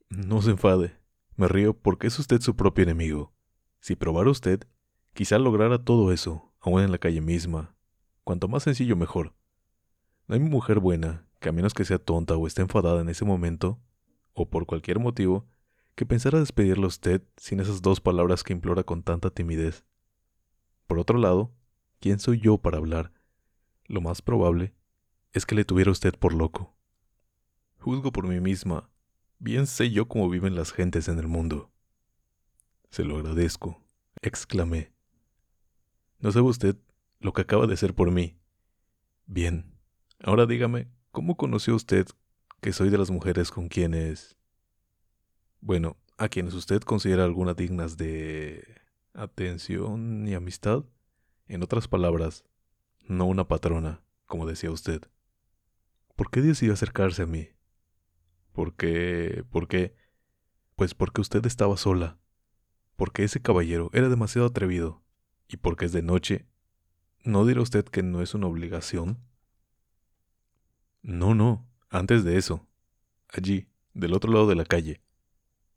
No 0.08 0.40
se 0.40 0.52
enfade. 0.52 0.98
Me 1.36 1.46
río 1.46 1.78
porque 1.78 2.06
es 2.06 2.18
usted 2.18 2.40
su 2.40 2.56
propio 2.56 2.84
enemigo. 2.84 3.34
Si 3.80 3.96
probara 3.96 4.30
usted, 4.30 4.66
quizá 5.12 5.38
lograra 5.38 5.84
todo 5.84 6.10
eso, 6.10 6.54
aún 6.58 6.80
en 6.80 6.90
la 6.90 6.96
calle 6.96 7.20
misma. 7.20 7.76
Cuanto 8.22 8.48
más 8.48 8.62
sencillo 8.62 8.96
mejor. 8.96 9.34
No 10.26 10.36
hay 10.36 10.40
mujer 10.40 10.80
buena, 10.80 11.26
que 11.38 11.50
a 11.50 11.52
menos 11.52 11.74
que 11.74 11.84
sea 11.84 11.98
tonta 11.98 12.34
o 12.34 12.46
esté 12.46 12.62
enfadada 12.62 13.02
en 13.02 13.10
ese 13.10 13.26
momento, 13.26 13.78
o 14.32 14.48
por 14.48 14.64
cualquier 14.64 15.00
motivo, 15.00 15.46
que 15.94 16.06
pensara 16.06 16.40
despedirle 16.40 16.84
a 16.84 16.88
usted 16.88 17.22
sin 17.36 17.60
esas 17.60 17.82
dos 17.82 18.00
palabras 18.00 18.42
que 18.42 18.52
implora 18.52 18.82
con 18.82 19.02
tanta 19.02 19.30
timidez. 19.30 19.84
Por 20.86 20.98
otro 20.98 21.18
lado, 21.18 21.54
¿quién 22.00 22.18
soy 22.18 22.40
yo 22.40 22.58
para 22.58 22.78
hablar? 22.78 23.12
Lo 23.86 24.00
más 24.00 24.22
probable 24.22 24.74
es 25.32 25.46
que 25.46 25.54
le 25.54 25.64
tuviera 25.64 25.90
usted 25.90 26.14
por 26.14 26.32
loco. 26.34 26.76
Juzgo 27.78 28.12
por 28.12 28.26
mí 28.26 28.40
misma. 28.40 28.90
Bien 29.38 29.66
sé 29.66 29.90
yo 29.90 30.08
cómo 30.08 30.28
viven 30.28 30.54
las 30.54 30.72
gentes 30.72 31.08
en 31.08 31.18
el 31.18 31.28
mundo. 31.28 31.70
Se 32.90 33.04
lo 33.04 33.16
agradezco, 33.16 33.84
exclamé. 34.22 34.92
No 36.18 36.32
sabe 36.32 36.48
usted 36.48 36.76
lo 37.20 37.32
que 37.32 37.42
acaba 37.42 37.66
de 37.66 37.74
hacer 37.74 37.94
por 37.94 38.10
mí. 38.10 38.38
Bien, 39.26 39.76
ahora 40.22 40.46
dígame, 40.46 40.88
¿cómo 41.10 41.36
conoció 41.36 41.74
usted 41.74 42.06
que 42.60 42.72
soy 42.72 42.90
de 42.90 42.98
las 42.98 43.10
mujeres 43.10 43.50
con 43.50 43.68
quienes... 43.68 44.36
Bueno, 45.64 45.96
a 46.18 46.28
quienes 46.28 46.52
usted 46.52 46.82
considera 46.82 47.24
algunas 47.24 47.56
dignas 47.56 47.96
de 47.96 48.82
atención 49.14 50.28
y 50.28 50.34
amistad. 50.34 50.84
En 51.46 51.62
otras 51.62 51.88
palabras, 51.88 52.44
no 53.00 53.24
una 53.24 53.48
patrona, 53.48 54.02
como 54.26 54.46
decía 54.46 54.70
usted. 54.70 55.00
¿Por 56.16 56.30
qué 56.30 56.42
decidió 56.42 56.74
acercarse 56.74 57.22
a 57.22 57.26
mí? 57.26 57.48
¿Por 58.52 58.74
qué? 58.74 59.42
¿Por 59.50 59.66
qué? 59.66 59.96
Pues 60.76 60.92
porque 60.92 61.22
usted 61.22 61.46
estaba 61.46 61.78
sola, 61.78 62.18
porque 62.96 63.24
ese 63.24 63.40
caballero 63.40 63.88
era 63.94 64.10
demasiado 64.10 64.48
atrevido, 64.48 65.02
y 65.48 65.56
porque 65.56 65.86
es 65.86 65.92
de 65.92 66.02
noche. 66.02 66.46
¿No 67.22 67.46
dirá 67.46 67.62
usted 67.62 67.86
que 67.86 68.02
no 68.02 68.20
es 68.20 68.34
una 68.34 68.48
obligación? 68.48 69.18
No, 71.00 71.34
no, 71.34 71.66
antes 71.88 72.22
de 72.22 72.36
eso. 72.36 72.68
Allí, 73.30 73.70
del 73.94 74.12
otro 74.12 74.30
lado 74.30 74.46
de 74.46 74.56
la 74.56 74.66
calle. 74.66 75.00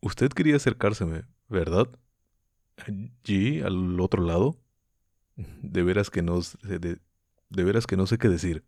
Usted 0.01 0.29
quería 0.29 0.55
acercárseme, 0.55 1.25
¿verdad? 1.49 1.89
allí, 2.77 3.61
al 3.61 3.99
otro 3.99 4.23
lado, 4.23 4.57
de 5.35 5.83
veras 5.83 6.09
que 6.09 6.21
no 6.21 6.41
sé, 6.41 6.57
de, 6.79 6.99
de 7.49 7.63
veras 7.63 7.87
que 7.87 7.97
no 7.97 8.07
sé 8.07 8.17
qué 8.17 8.29
decir. 8.29 8.63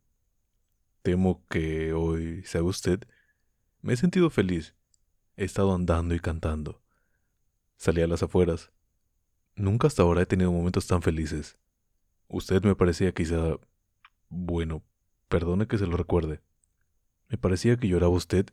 Temo 1.01 1.45
que 1.47 1.93
hoy, 1.93 2.43
sabe 2.43 2.65
usted, 2.65 3.01
me 3.81 3.93
he 3.93 3.97
sentido 3.97 4.29
feliz. 4.29 4.75
He 5.37 5.45
estado 5.45 5.73
andando 5.73 6.13
y 6.13 6.19
cantando. 6.19 6.81
Salí 7.77 8.01
a 8.01 8.07
las 8.07 8.23
afueras. 8.23 8.71
Nunca 9.55 9.87
hasta 9.87 10.03
ahora 10.03 10.21
he 10.21 10.25
tenido 10.25 10.51
momentos 10.51 10.85
tan 10.87 11.01
felices. 11.01 11.57
Usted 12.27 12.63
me 12.63 12.75
parecía 12.75 13.13
quizá... 13.13 13.57
Bueno, 14.27 14.83
perdone 15.27 15.67
que 15.67 15.77
se 15.77 15.87
lo 15.87 15.97
recuerde. 15.97 16.41
Me 17.29 17.37
parecía 17.37 17.77
que 17.77 17.87
lloraba 17.87 18.13
usted 18.13 18.47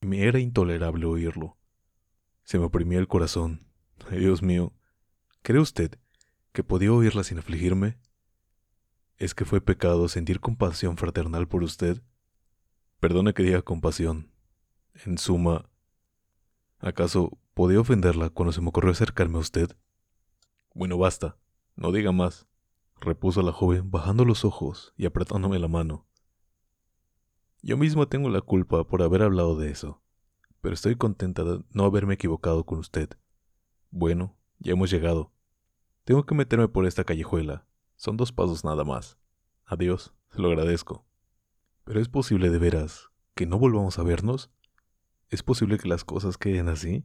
y 0.00 0.06
me 0.06 0.24
era 0.26 0.40
intolerable 0.40 1.06
oírlo. 1.06 1.56
Se 2.50 2.58
me 2.58 2.64
oprimía 2.64 2.98
el 2.98 3.06
corazón 3.06 3.64
Dios 4.10 4.42
mío, 4.42 4.72
¿cree 5.42 5.60
usted 5.60 6.00
que 6.50 6.64
podía 6.64 6.92
oírla 6.92 7.22
sin 7.22 7.38
afligirme? 7.38 8.00
¿Es 9.18 9.36
que 9.36 9.44
fue 9.44 9.60
pecado 9.60 10.08
sentir 10.08 10.40
compasión 10.40 10.96
fraternal 10.96 11.46
por 11.46 11.62
usted? 11.62 12.02
Perdone 12.98 13.34
que 13.34 13.44
diga 13.44 13.62
compasión. 13.62 14.32
En 15.04 15.16
suma, 15.16 15.70
¿acaso 16.80 17.38
podía 17.54 17.78
ofenderla 17.78 18.30
cuando 18.30 18.50
se 18.50 18.60
me 18.60 18.70
ocurrió 18.70 18.90
acercarme 18.90 19.36
a 19.36 19.42
usted? 19.42 19.76
Bueno, 20.74 20.98
basta, 20.98 21.38
no 21.76 21.92
diga 21.92 22.10
más, 22.10 22.48
repuso 23.00 23.42
la 23.42 23.52
joven 23.52 23.92
bajando 23.92 24.24
los 24.24 24.44
ojos 24.44 24.92
y 24.96 25.06
apretándome 25.06 25.60
la 25.60 25.68
mano. 25.68 26.04
Yo 27.62 27.76
misma 27.76 28.06
tengo 28.06 28.28
la 28.28 28.40
culpa 28.40 28.82
por 28.88 29.02
haber 29.02 29.22
hablado 29.22 29.56
de 29.56 29.70
eso, 29.70 30.02
pero 30.60 30.74
estoy 30.74 30.96
contenta 30.96 31.44
de 31.44 31.62
no 31.70 31.84
haberme 31.84 32.14
equivocado 32.14 32.64
con 32.64 32.78
usted. 32.78 33.10
Bueno, 33.90 34.36
ya 34.58 34.72
hemos 34.72 34.90
llegado. 34.90 35.32
Tengo 36.04 36.24
que 36.24 36.34
meterme 36.34 36.68
por 36.68 36.86
esta 36.86 37.04
callejuela. 37.04 37.66
Son 37.96 38.16
dos 38.16 38.32
pasos 38.32 38.64
nada 38.64 38.84
más. 38.84 39.18
Adiós, 39.66 40.14
se 40.30 40.40
lo 40.40 40.48
agradezco. 40.48 41.06
Pero 41.84 42.00
es 42.00 42.08
posible 42.08 42.50
de 42.50 42.58
veras 42.58 43.10
que 43.34 43.46
no 43.46 43.58
volvamos 43.58 43.98
a 43.98 44.02
vernos. 44.02 44.50
¿Es 45.28 45.42
posible 45.42 45.78
que 45.78 45.88
las 45.88 46.04
cosas 46.04 46.36
queden 46.36 46.68
así? 46.68 47.04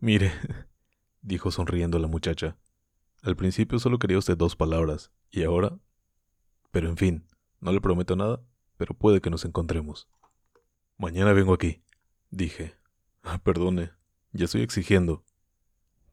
Mire, 0.00 0.32
dijo 1.22 1.50
sonriendo 1.50 1.98
la 1.98 2.06
muchacha. 2.06 2.56
Al 3.22 3.36
principio 3.36 3.78
solo 3.78 3.98
quería 3.98 4.18
usted 4.18 4.36
dos 4.36 4.56
palabras, 4.56 5.10
y 5.30 5.42
ahora... 5.42 5.78
Pero 6.70 6.88
en 6.88 6.96
fin, 6.96 7.26
no 7.60 7.72
le 7.72 7.80
prometo 7.80 8.14
nada, 8.16 8.42
pero 8.76 8.94
puede 8.94 9.20
que 9.20 9.30
nos 9.30 9.44
encontremos. 9.44 10.08
Mañana 10.98 11.32
vengo 11.32 11.54
aquí, 11.54 11.82
dije. 12.36 12.74
Ah, 13.22 13.38
perdone, 13.42 13.92
ya 14.32 14.44
estoy 14.44 14.62
exigiendo. 14.62 15.24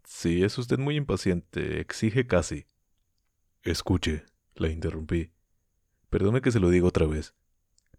Sí, 0.03 0.43
es 0.43 0.57
usted 0.57 0.79
muy 0.79 0.95
impaciente, 0.95 1.79
exige 1.79 2.25
casi. 2.25 2.65
Escuche, 3.61 4.25
la 4.55 4.69
interrumpí. 4.69 5.31
Perdone 6.09 6.41
que 6.41 6.51
se 6.51 6.59
lo 6.59 6.69
diga 6.69 6.87
otra 6.87 7.05
vez, 7.05 7.35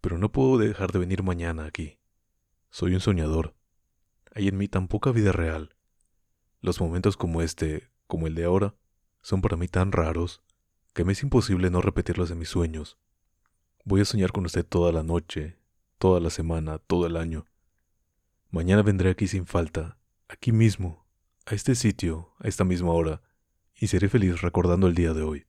pero 0.00 0.18
no 0.18 0.32
puedo 0.32 0.58
dejar 0.58 0.92
de 0.92 0.98
venir 0.98 1.22
mañana 1.22 1.64
aquí. 1.64 1.98
Soy 2.70 2.94
un 2.94 3.00
soñador. 3.00 3.54
Hay 4.34 4.48
en 4.48 4.56
mí 4.56 4.68
tan 4.68 4.88
poca 4.88 5.12
vida 5.12 5.32
real. 5.32 5.74
Los 6.60 6.80
momentos 6.80 7.16
como 7.16 7.42
este, 7.42 7.90
como 8.06 8.26
el 8.26 8.34
de 8.34 8.44
ahora, 8.44 8.74
son 9.22 9.40
para 9.40 9.56
mí 9.56 9.68
tan 9.68 9.92
raros 9.92 10.42
que 10.92 11.04
me 11.04 11.12
es 11.12 11.22
imposible 11.22 11.70
no 11.70 11.80
repetirlos 11.80 12.30
en 12.30 12.38
mis 12.38 12.48
sueños. 12.48 12.98
Voy 13.84 14.00
a 14.00 14.04
soñar 14.04 14.32
con 14.32 14.44
usted 14.44 14.64
toda 14.64 14.92
la 14.92 15.02
noche, 15.02 15.58
toda 15.98 16.20
la 16.20 16.30
semana, 16.30 16.78
todo 16.78 17.06
el 17.06 17.16
año. 17.16 17.46
Mañana 18.54 18.82
vendré 18.82 19.10
aquí 19.10 19.26
sin 19.26 19.46
falta, 19.46 19.98
aquí 20.28 20.52
mismo, 20.52 21.08
a 21.44 21.56
este 21.56 21.74
sitio, 21.74 22.34
a 22.38 22.46
esta 22.46 22.62
misma 22.62 22.92
hora, 22.92 23.20
y 23.74 23.88
seré 23.88 24.08
feliz 24.08 24.42
recordando 24.42 24.86
el 24.86 24.94
día 24.94 25.12
de 25.12 25.22
hoy. 25.22 25.46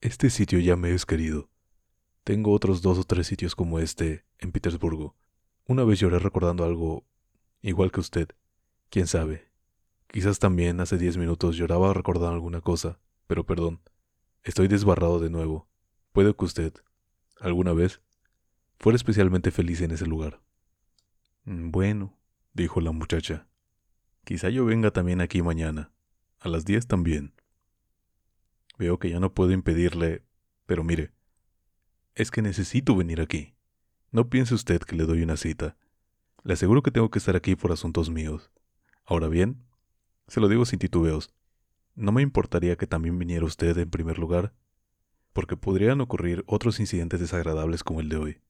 Este 0.00 0.30
sitio 0.30 0.60
ya 0.60 0.76
me 0.76 0.94
es 0.94 1.06
querido. 1.06 1.50
Tengo 2.22 2.52
otros 2.52 2.82
dos 2.82 2.98
o 2.98 3.02
tres 3.02 3.26
sitios 3.26 3.56
como 3.56 3.80
este 3.80 4.26
en 4.38 4.52
Petersburgo. 4.52 5.16
Una 5.66 5.82
vez 5.82 5.98
lloré 5.98 6.20
recordando 6.20 6.64
algo 6.64 7.04
igual 7.62 7.90
que 7.90 7.98
usted. 7.98 8.28
Quién 8.90 9.08
sabe. 9.08 9.50
Quizás 10.06 10.38
también 10.38 10.78
hace 10.78 10.98
diez 10.98 11.16
minutos 11.16 11.56
lloraba 11.56 11.94
recordando 11.94 12.36
alguna 12.36 12.60
cosa, 12.60 13.00
pero 13.26 13.44
perdón. 13.44 13.80
Estoy 14.44 14.68
desbarrado 14.68 15.18
de 15.18 15.30
nuevo. 15.30 15.68
Puede 16.12 16.32
que 16.32 16.44
usted, 16.44 16.74
alguna 17.40 17.72
vez, 17.72 18.02
fuera 18.78 18.94
especialmente 18.94 19.50
feliz 19.50 19.80
en 19.80 19.90
ese 19.90 20.06
lugar. 20.06 20.40
Mm, 21.44 21.72
bueno, 21.72 22.16
dijo 22.56 22.80
la 22.80 22.90
muchacha. 22.90 23.46
Quizá 24.24 24.48
yo 24.48 24.64
venga 24.64 24.90
también 24.90 25.20
aquí 25.20 25.42
mañana. 25.42 25.92
A 26.40 26.48
las 26.48 26.64
diez 26.64 26.86
también. 26.86 27.34
Veo 28.78 28.98
que 28.98 29.10
ya 29.10 29.20
no 29.20 29.32
puedo 29.34 29.52
impedirle, 29.52 30.24
pero 30.64 30.82
mire, 30.82 31.12
es 32.14 32.30
que 32.30 32.42
necesito 32.42 32.96
venir 32.96 33.20
aquí. 33.20 33.54
No 34.10 34.30
piense 34.30 34.54
usted 34.54 34.80
que 34.80 34.96
le 34.96 35.04
doy 35.04 35.22
una 35.22 35.36
cita. 35.36 35.76
Le 36.44 36.54
aseguro 36.54 36.82
que 36.82 36.90
tengo 36.90 37.10
que 37.10 37.18
estar 37.18 37.36
aquí 37.36 37.56
por 37.56 37.72
asuntos 37.72 38.10
míos. 38.10 38.50
Ahora 39.04 39.28
bien, 39.28 39.62
se 40.26 40.40
lo 40.40 40.48
digo 40.48 40.64
sin 40.64 40.78
titubeos, 40.78 41.34
no 41.94 42.12
me 42.12 42.22
importaría 42.22 42.76
que 42.76 42.86
también 42.86 43.18
viniera 43.18 43.44
usted 43.44 43.76
en 43.78 43.90
primer 43.90 44.18
lugar, 44.18 44.54
porque 45.32 45.56
podrían 45.56 46.00
ocurrir 46.00 46.42
otros 46.46 46.80
incidentes 46.80 47.20
desagradables 47.20 47.84
como 47.84 48.00
el 48.00 48.08
de 48.08 48.16
hoy. 48.16 48.40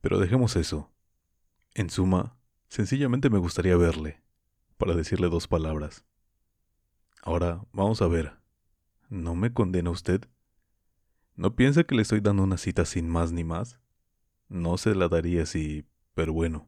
Pero 0.00 0.18
dejemos 0.18 0.56
eso. 0.56 0.92
En 1.74 1.88
suma, 1.88 2.36
sencillamente 2.72 3.28
me 3.28 3.36
gustaría 3.36 3.76
verle, 3.76 4.22
para 4.78 4.94
decirle 4.94 5.28
dos 5.28 5.46
palabras. 5.46 6.06
Ahora, 7.22 7.62
vamos 7.70 8.00
a 8.00 8.08
ver. 8.08 8.38
¿No 9.10 9.34
me 9.34 9.52
condena 9.52 9.90
usted? 9.90 10.22
¿No 11.36 11.54
piensa 11.54 11.84
que 11.84 11.94
le 11.94 12.00
estoy 12.00 12.20
dando 12.20 12.42
una 12.42 12.56
cita 12.56 12.86
sin 12.86 13.10
más 13.10 13.30
ni 13.30 13.44
más? 13.44 13.78
No 14.48 14.78
se 14.78 14.94
la 14.94 15.08
daría 15.08 15.44
si... 15.44 15.84
pero 16.14 16.32
bueno. 16.32 16.66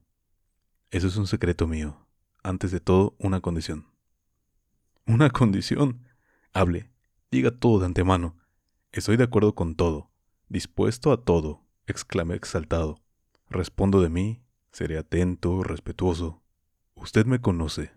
Eso 0.91 1.07
es 1.07 1.17
un 1.17 1.27
secreto 1.27 1.67
mío. 1.67 2.07
Antes 2.43 2.71
de 2.71 2.81
todo, 2.81 3.17
una 3.19 3.41
condición. 3.41 3.87
¿Una 5.07 5.31
condición? 5.31 6.07
Hable. 6.53 6.91
Diga 7.31 7.51
todo 7.51 7.79
de 7.79 7.87
antemano. 7.87 8.37
Estoy 8.93 9.17
de 9.17 9.25
acuerdo 9.25 9.55
con 9.55 9.75
todo, 9.75 10.11
dispuesto 10.51 11.13
a 11.13 11.25
todo, 11.25 11.65
exclamé 11.87 12.35
exaltado. 12.35 13.01
Respondo 13.49 14.03
de 14.03 14.11
mí, 14.11 14.44
seré 14.75 14.99
atento, 14.99 15.63
respetuoso. 15.63 16.43
Usted 16.97 17.27
me 17.27 17.41
conoce. 17.41 17.93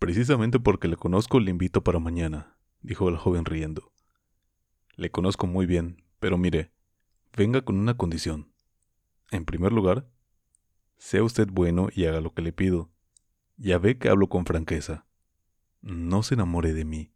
Precisamente 0.00 0.58
porque 0.58 0.88
le 0.88 0.96
conozco 0.96 1.38
le 1.38 1.52
invito 1.52 1.84
para 1.84 2.00
mañana, 2.00 2.56
dijo 2.82 3.08
el 3.08 3.16
joven 3.16 3.44
riendo. 3.44 3.92
Le 4.96 5.12
conozco 5.12 5.46
muy 5.46 5.66
bien, 5.66 6.02
pero 6.18 6.38
mire, 6.38 6.72
venga 7.36 7.62
con 7.62 7.78
una 7.78 7.96
condición. 7.96 8.52
En 9.30 9.44
primer 9.44 9.70
lugar, 9.70 10.10
sea 10.98 11.22
usted 11.22 11.46
bueno 11.46 11.86
y 11.94 12.06
haga 12.06 12.20
lo 12.20 12.34
que 12.34 12.42
le 12.42 12.52
pido. 12.52 12.90
Ya 13.56 13.78
ve 13.78 13.96
que 13.96 14.08
hablo 14.08 14.28
con 14.28 14.46
franqueza. 14.46 15.06
No 15.82 16.24
se 16.24 16.34
enamore 16.34 16.72
de 16.72 16.84
mí. 16.84 17.12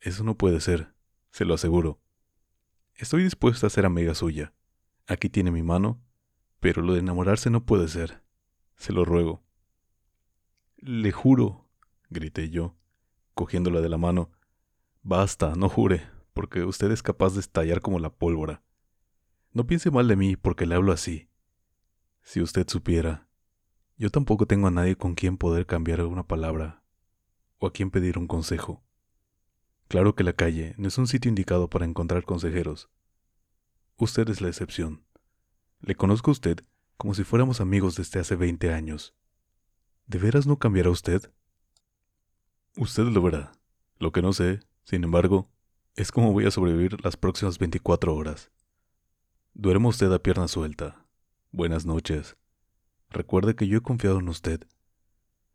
Eso 0.00 0.24
no 0.24 0.38
puede 0.38 0.62
ser, 0.62 0.94
se 1.30 1.44
lo 1.44 1.52
aseguro. 1.52 2.00
Estoy 2.94 3.22
dispuesta 3.22 3.66
a 3.66 3.70
ser 3.70 3.84
amiga 3.84 4.14
suya. 4.14 4.54
Aquí 5.06 5.28
tiene 5.28 5.50
mi 5.50 5.62
mano, 5.62 6.02
pero 6.62 6.80
lo 6.80 6.92
de 6.92 7.00
enamorarse 7.00 7.50
no 7.50 7.66
puede 7.66 7.88
ser. 7.88 8.22
Se 8.76 8.92
lo 8.92 9.04
ruego. 9.04 9.42
Le 10.76 11.10
juro, 11.10 11.66
grité 12.08 12.50
yo, 12.50 12.76
cogiéndola 13.34 13.80
de 13.80 13.88
la 13.88 13.98
mano. 13.98 14.30
Basta, 15.02 15.56
no 15.56 15.68
jure, 15.68 16.08
porque 16.32 16.62
usted 16.62 16.92
es 16.92 17.02
capaz 17.02 17.34
de 17.34 17.40
estallar 17.40 17.80
como 17.80 17.98
la 17.98 18.10
pólvora. 18.10 18.62
No 19.52 19.66
piense 19.66 19.90
mal 19.90 20.06
de 20.06 20.14
mí 20.14 20.36
porque 20.36 20.64
le 20.64 20.76
hablo 20.76 20.92
así. 20.92 21.28
Si 22.22 22.40
usted 22.40 22.68
supiera, 22.68 23.26
yo 23.96 24.10
tampoco 24.10 24.46
tengo 24.46 24.68
a 24.68 24.70
nadie 24.70 24.94
con 24.94 25.16
quien 25.16 25.38
poder 25.38 25.66
cambiar 25.66 26.02
una 26.02 26.28
palabra 26.28 26.84
o 27.58 27.66
a 27.66 27.72
quien 27.72 27.90
pedir 27.90 28.18
un 28.18 28.28
consejo. 28.28 28.84
Claro 29.88 30.14
que 30.14 30.22
la 30.22 30.34
calle 30.34 30.76
no 30.78 30.86
es 30.86 30.96
un 30.96 31.08
sitio 31.08 31.28
indicado 31.28 31.68
para 31.68 31.86
encontrar 31.86 32.22
consejeros. 32.22 32.88
Usted 33.96 34.28
es 34.28 34.40
la 34.40 34.46
excepción. 34.46 35.02
Le 35.82 35.96
conozco 35.96 36.30
a 36.30 36.32
usted 36.32 36.60
como 36.96 37.12
si 37.14 37.24
fuéramos 37.24 37.60
amigos 37.60 37.96
desde 37.96 38.20
hace 38.20 38.36
veinte 38.36 38.72
años. 38.72 39.16
¿De 40.06 40.18
veras 40.18 40.46
no 40.46 40.56
cambiará 40.56 40.90
usted? 40.90 41.32
Usted 42.76 43.02
lo 43.02 43.20
verá. 43.20 43.50
Lo 43.98 44.12
que 44.12 44.22
no 44.22 44.32
sé, 44.32 44.60
sin 44.84 45.02
embargo, 45.02 45.50
es 45.96 46.12
cómo 46.12 46.32
voy 46.32 46.46
a 46.46 46.52
sobrevivir 46.52 47.04
las 47.04 47.16
próximas 47.16 47.58
veinticuatro 47.58 48.14
horas. 48.14 48.52
Duerma 49.54 49.88
usted 49.88 50.12
a 50.12 50.20
pierna 50.20 50.46
suelta. 50.46 51.04
Buenas 51.50 51.84
noches. 51.84 52.36
Recuerde 53.10 53.56
que 53.56 53.66
yo 53.66 53.78
he 53.78 53.82
confiado 53.82 54.20
en 54.20 54.28
usted. 54.28 54.64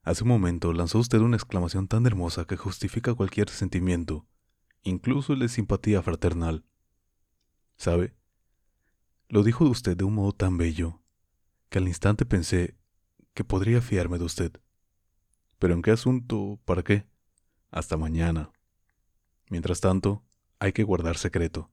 Hace 0.04 0.24
un 0.24 0.30
momento 0.30 0.74
lanzó 0.74 1.00
usted 1.00 1.20
una 1.20 1.38
exclamación 1.38 1.88
tan 1.88 2.06
hermosa 2.06 2.44
que 2.44 2.58
justifica 2.58 3.13
cualquier 3.13 3.48
sentimiento, 3.48 4.28
incluso 4.84 5.32
el 5.32 5.40
de 5.40 5.48
simpatía 5.48 6.02
fraternal. 6.02 6.66
¿Sabe? 7.78 8.16
Lo 9.30 9.44
dijo 9.44 9.66
usted 9.66 9.98
de 9.98 10.06
un 10.06 10.16
modo 10.16 10.32
tan 10.32 10.58
bello 10.58 11.02
que 11.70 11.80
al 11.80 11.88
instante 11.88 12.26
pensé 12.26 12.78
que 13.34 13.44
podría 13.44 13.82
fiarme 13.82 14.18
de 14.18 14.24
usted. 14.24 14.54
Pero 15.60 15.74
¿en 15.74 15.82
qué 15.82 15.92
asunto? 15.92 16.60
¿Para 16.63 16.82
qué? 16.82 17.06
Hasta 17.70 17.98
mañana. 17.98 18.52
Mientras 19.50 19.82
tanto, 19.82 20.24
hay 20.60 20.72
que 20.72 20.84
guardar 20.84 21.18
secreto. 21.18 21.70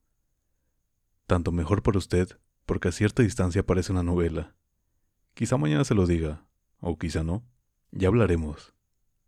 Tanto 1.29 1.53
mejor 1.53 1.85
para 1.85 1.99
usted, 1.99 2.41
porque 2.67 2.89
a 2.89 2.93
cierta 2.93 3.23
distancia 3.23 3.65
parece 3.65 3.93
una 3.93 4.03
novela. 4.03 4.57
Quizá 5.35 5.57
mañana 5.57 5.85
se 5.85 5.95
lo 5.95 6.07
diga, 6.07 6.45
o 6.81 6.99
quizá 6.99 7.23
no. 7.23 7.45
Ya 7.93 8.09
hablaremos. 8.09 8.75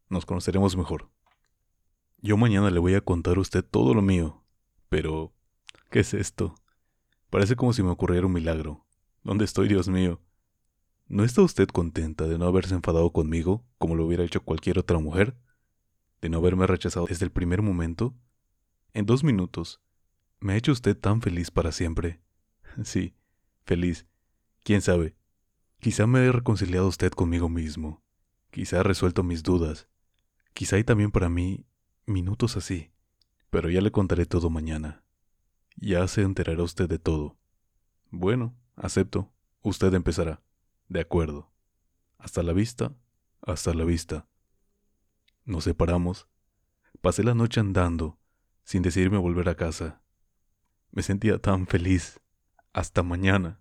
Nos 0.08 0.26
conoceremos 0.26 0.76
mejor. 0.76 1.10
Yo 2.18 2.36
mañana 2.36 2.70
le 2.70 2.80
voy 2.80 2.94
a 2.94 3.00
contar 3.00 3.36
a 3.36 3.40
usted 3.40 3.64
todo 3.64 3.94
lo 3.94 4.02
mío. 4.02 4.44
Pero, 4.88 5.32
¿qué 5.90 6.00
es 6.00 6.12
esto? 6.12 6.56
Parece 7.36 7.54
como 7.54 7.74
si 7.74 7.82
me 7.82 7.90
ocurriera 7.90 8.26
un 8.26 8.32
milagro. 8.32 8.86
¿Dónde 9.22 9.44
estoy, 9.44 9.68
Dios 9.68 9.90
mío? 9.90 10.22
¿No 11.06 11.22
está 11.22 11.42
usted 11.42 11.68
contenta 11.68 12.26
de 12.26 12.38
no 12.38 12.46
haberse 12.46 12.74
enfadado 12.74 13.12
conmigo 13.12 13.62
como 13.76 13.94
lo 13.94 14.06
hubiera 14.06 14.24
hecho 14.24 14.42
cualquier 14.42 14.78
otra 14.78 14.98
mujer? 15.00 15.36
¿De 16.22 16.30
no 16.30 16.38
haberme 16.38 16.66
rechazado 16.66 17.04
desde 17.06 17.26
el 17.26 17.32
primer 17.32 17.60
momento? 17.60 18.14
En 18.94 19.04
dos 19.04 19.22
minutos, 19.22 19.82
me 20.40 20.54
ha 20.54 20.56
hecho 20.56 20.72
usted 20.72 20.96
tan 20.96 21.20
feliz 21.20 21.50
para 21.50 21.72
siempre. 21.72 22.22
Sí, 22.84 23.14
feliz. 23.66 24.06
¿Quién 24.64 24.80
sabe? 24.80 25.14
Quizá 25.78 26.06
me 26.06 26.20
haya 26.20 26.32
reconciliado 26.32 26.88
usted 26.88 27.12
conmigo 27.12 27.50
mismo. 27.50 28.02
Quizá 28.50 28.80
ha 28.80 28.82
resuelto 28.82 29.22
mis 29.22 29.42
dudas. 29.42 29.88
Quizá 30.54 30.76
hay 30.76 30.84
también 30.84 31.10
para 31.10 31.28
mí 31.28 31.66
minutos 32.06 32.56
así. 32.56 32.92
Pero 33.50 33.68
ya 33.68 33.82
le 33.82 33.92
contaré 33.92 34.24
todo 34.24 34.48
mañana. 34.48 35.05
Ya 35.76 36.06
se 36.08 36.22
enterará 36.22 36.62
usted 36.62 36.88
de 36.88 36.98
todo. 36.98 37.36
Bueno, 38.10 38.54
acepto. 38.76 39.30
Usted 39.62 39.92
empezará. 39.94 40.42
De 40.88 41.00
acuerdo. 41.00 41.50
Hasta 42.18 42.42
la 42.42 42.52
vista. 42.52 42.94
Hasta 43.42 43.74
la 43.74 43.84
vista. 43.84 44.26
Nos 45.44 45.64
separamos. 45.64 46.28
Pasé 47.00 47.22
la 47.22 47.34
noche 47.34 47.60
andando, 47.60 48.18
sin 48.64 48.82
decidirme 48.82 49.18
volver 49.18 49.48
a 49.48 49.54
casa. 49.54 50.00
Me 50.90 51.02
sentía 51.02 51.38
tan 51.38 51.66
feliz. 51.66 52.20
Hasta 52.72 53.02
mañana. 53.02 53.60